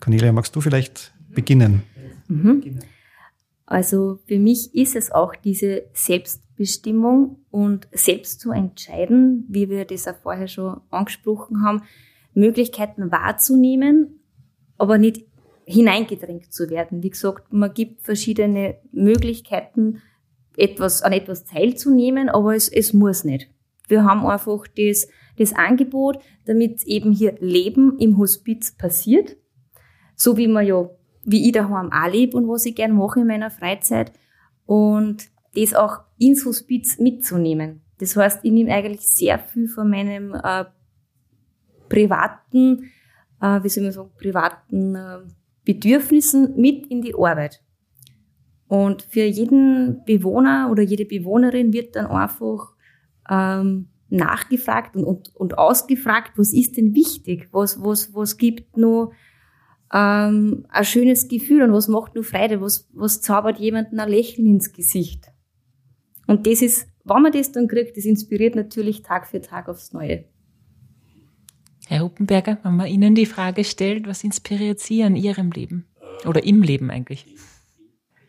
Cornelia, 0.00 0.32
magst 0.32 0.54
du 0.54 0.60
vielleicht 0.60 1.14
beginnen? 1.30 1.82
Mhm. 2.28 2.80
Also 3.66 4.20
für 4.26 4.38
mich 4.38 4.74
ist 4.74 4.94
es 4.94 5.10
auch 5.10 5.34
diese 5.34 5.84
Selbstbestimmung 5.94 7.38
und 7.50 7.88
selbst 7.92 8.40
zu 8.40 8.52
entscheiden, 8.52 9.46
wie 9.48 9.70
wir 9.70 9.84
das 9.84 10.06
auch 10.06 10.16
vorher 10.22 10.48
schon 10.48 10.80
angesprochen 10.90 11.62
haben, 11.64 11.82
Möglichkeiten 12.34 13.10
wahrzunehmen, 13.10 14.20
aber 14.76 14.98
nicht 14.98 15.24
hineingedrängt 15.66 16.52
zu 16.52 16.68
werden. 16.68 17.02
Wie 17.02 17.10
gesagt, 17.10 17.52
man 17.52 17.72
gibt 17.72 18.02
verschiedene 18.02 18.76
Möglichkeiten, 18.92 20.02
etwas, 20.56 21.02
an 21.02 21.12
etwas 21.12 21.44
teilzunehmen, 21.44 22.28
aber 22.28 22.54
es, 22.54 22.68
es 22.68 22.92
muss 22.92 23.24
nicht. 23.24 23.50
Wir 23.88 24.04
haben 24.04 24.26
einfach 24.26 24.66
das, 24.76 25.08
das 25.36 25.52
Angebot, 25.52 26.18
damit 26.44 26.84
eben 26.84 27.12
hier 27.12 27.34
Leben 27.40 27.98
im 27.98 28.18
Hospiz 28.18 28.76
passiert. 28.76 29.36
So 30.16 30.36
wie 30.36 30.46
man 30.46 30.66
ja, 30.66 30.88
wie 31.24 31.46
ich 31.46 31.52
daheim 31.52 31.90
auch 31.92 32.10
lebe 32.10 32.36
und 32.36 32.48
was 32.48 32.66
ich 32.66 32.74
gern 32.74 32.92
mache 32.92 33.20
in 33.20 33.26
meiner 33.26 33.50
Freizeit. 33.50 34.12
Und 34.66 35.28
das 35.54 35.74
auch 35.74 36.00
ins 36.18 36.44
Hospiz 36.46 36.98
mitzunehmen. 36.98 37.82
Das 37.98 38.16
heißt, 38.16 38.44
ich 38.44 38.52
nehme 38.52 38.72
eigentlich 38.72 39.02
sehr 39.02 39.38
viel 39.38 39.68
von 39.68 39.88
meinem 39.88 40.34
äh, 40.34 40.64
privaten, 41.94 42.90
äh, 43.40 43.62
wie 43.62 43.68
soll 43.68 43.84
man 43.84 43.92
sagen, 43.92 44.10
privaten 44.18 44.94
äh, 44.96 45.18
Bedürfnissen 45.64 46.54
mit 46.56 46.86
in 46.88 47.02
die 47.02 47.14
Arbeit. 47.14 47.62
Und 48.66 49.02
für 49.02 49.24
jeden 49.24 50.02
Bewohner 50.04 50.68
oder 50.70 50.82
jede 50.82 51.04
Bewohnerin 51.04 51.72
wird 51.72 51.94
dann 51.94 52.06
einfach 52.06 52.74
ähm, 53.30 53.88
nachgefragt 54.08 54.96
und, 54.96 55.04
und, 55.04 55.36
und 55.36 55.58
ausgefragt, 55.58 56.32
was 56.36 56.52
ist 56.52 56.76
denn 56.76 56.94
wichtig? 56.94 57.48
Was, 57.52 57.82
was, 57.82 58.12
was 58.14 58.36
gibt 58.36 58.76
nur 58.76 59.12
ähm, 59.92 60.66
ein 60.68 60.84
schönes 60.84 61.28
Gefühl 61.28 61.62
und 61.62 61.72
was 61.72 61.88
macht 61.88 62.14
nur 62.14 62.24
Freude? 62.24 62.60
Was, 62.60 62.88
was 62.92 63.20
zaubert 63.20 63.58
jemanden 63.58 64.00
ein 64.00 64.08
Lächeln 64.08 64.46
ins 64.46 64.72
Gesicht? 64.72 65.30
Und 66.26 66.46
das 66.46 66.62
ist, 66.62 66.88
wenn 67.04 67.22
man 67.22 67.32
das 67.32 67.52
dann 67.52 67.68
kriegt, 67.68 67.96
das 67.96 68.04
inspiriert 68.04 68.56
natürlich 68.56 69.02
Tag 69.02 69.26
für 69.26 69.40
Tag 69.40 69.68
aufs 69.68 69.92
Neue. 69.92 70.24
Herr 71.88 72.00
Huppenberger, 72.00 72.58
wenn 72.62 72.76
man 72.76 72.86
Ihnen 72.86 73.14
die 73.14 73.26
Frage 73.26 73.64
stellt, 73.64 74.06
was 74.06 74.24
inspiriert 74.24 74.80
Sie 74.80 75.02
an 75.02 75.16
Ihrem 75.16 75.50
Leben? 75.50 75.86
Oder 76.24 76.44
im 76.44 76.62
Leben 76.62 76.90
eigentlich? 76.90 77.26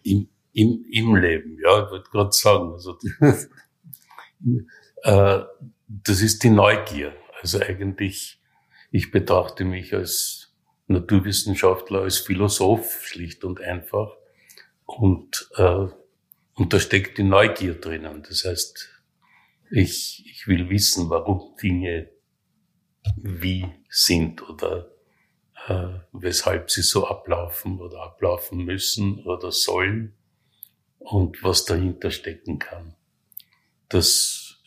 Im, 0.04 0.28
im, 0.54 0.86
im 0.92 1.16
Leben, 1.16 1.58
ja, 1.64 1.84
ich 1.84 1.92
wollte 1.92 2.10
gerade 2.10 2.32
sagen. 2.32 2.74
Also, 2.74 2.98
äh, 5.04 5.44
das 5.88 6.22
ist 6.22 6.44
die 6.44 6.50
Neugier. 6.50 7.16
Also 7.42 7.60
eigentlich, 7.60 8.42
ich 8.92 9.12
betrachte 9.12 9.64
mich 9.64 9.94
als 9.94 10.54
Naturwissenschaftler, 10.88 12.02
als 12.02 12.18
Philosoph, 12.18 13.06
schlicht 13.06 13.44
und 13.44 13.62
einfach. 13.62 14.12
Und, 14.86 15.50
äh, 15.56 15.88
und 16.56 16.74
da 16.74 16.80
steckt 16.80 17.18
die 17.18 17.24
Neugier 17.24 17.76
drinnen. 17.76 18.24
Das 18.28 18.46
heißt, 18.46 18.90
ich, 19.72 20.24
ich 20.30 20.48
will 20.48 20.70
wissen, 20.70 21.10
warum 21.10 21.56
Dinge 21.62 22.10
wie 23.16 23.66
sind 23.90 24.48
oder 24.48 24.92
äh, 25.68 26.00
weshalb 26.12 26.70
sie 26.70 26.82
so 26.82 27.08
ablaufen 27.08 27.80
oder 27.80 28.02
ablaufen 28.02 28.66
müssen 28.66 29.24
oder 29.26 29.52
sollen 29.52 30.16
und 31.00 31.44
was 31.44 31.66
dahinter 31.66 32.12
stecken 32.12 32.60
kann. 32.60 32.96
Das 33.90 34.64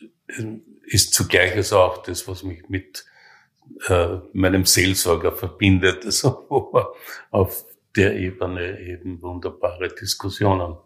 ist 0.85 1.13
zugleich 1.13 1.53
also 1.55 1.79
auch 1.79 2.03
das, 2.03 2.27
was 2.27 2.43
mich 2.43 2.67
mit 2.69 3.05
äh, 3.87 4.17
meinem 4.33 4.65
Seelsorger 4.65 5.31
verbindet, 5.31 6.05
also 6.05 6.45
wo 6.49 6.71
wir 6.73 6.93
auf 7.31 7.65
der 7.95 8.15
Ebene 8.15 8.79
eben 8.79 9.21
wunderbare 9.21 9.89
Diskussionen 9.89 10.77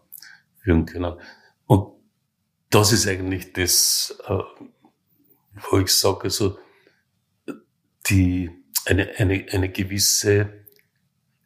führen 0.58 0.86
können. 0.86 1.14
Und 1.66 1.92
das 2.70 2.92
ist 2.92 3.06
eigentlich 3.06 3.52
das, 3.52 4.18
äh, 4.26 4.38
wo 5.70 5.78
ich 5.78 5.88
sage, 5.88 6.24
also 6.24 6.58
die, 8.06 8.50
eine, 8.86 9.10
eine, 9.16 9.46
eine 9.50 9.68
gewisse, 9.70 10.64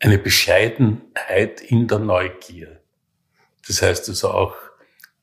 eine 0.00 0.18
Bescheidenheit 0.18 1.60
in 1.60 1.88
der 1.88 1.98
Neugier. 1.98 2.82
Das 3.66 3.82
heißt 3.82 4.08
also 4.08 4.30
auch 4.30 4.56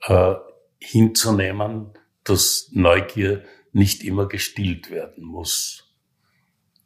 äh, 0.02 0.36
hinzunehmen, 0.80 1.92
dass 2.24 2.70
Neugier 2.72 3.44
nicht 3.72 4.04
immer 4.04 4.28
gestillt 4.28 4.90
werden 4.90 5.24
muss. 5.24 5.94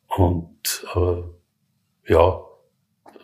Und 0.08 0.86
äh, 0.96 2.12
ja, 2.12 2.46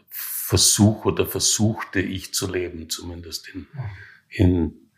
Versuch 0.09 1.05
oder 1.05 1.25
versuchte 1.25 1.99
ich 1.99 2.33
zu 2.33 2.51
leben, 2.51 2.87
zumindest 2.87 3.47
in, 3.49 3.67
in 4.29 4.91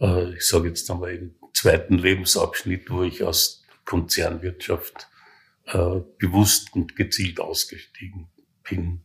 äh, 0.00 0.34
ich 0.34 0.46
sage 0.46 0.68
jetzt 0.68 0.88
einmal 0.90 1.14
im 1.14 1.34
zweiten 1.52 1.98
Lebensabschnitt, 1.98 2.88
wo 2.88 3.02
ich 3.02 3.24
aus 3.24 3.64
Konzernwirtschaft 3.84 5.08
äh, 5.66 6.00
bewusst 6.18 6.74
und 6.74 6.96
gezielt 6.96 7.40
ausgestiegen 7.40 8.28
bin. 8.68 9.02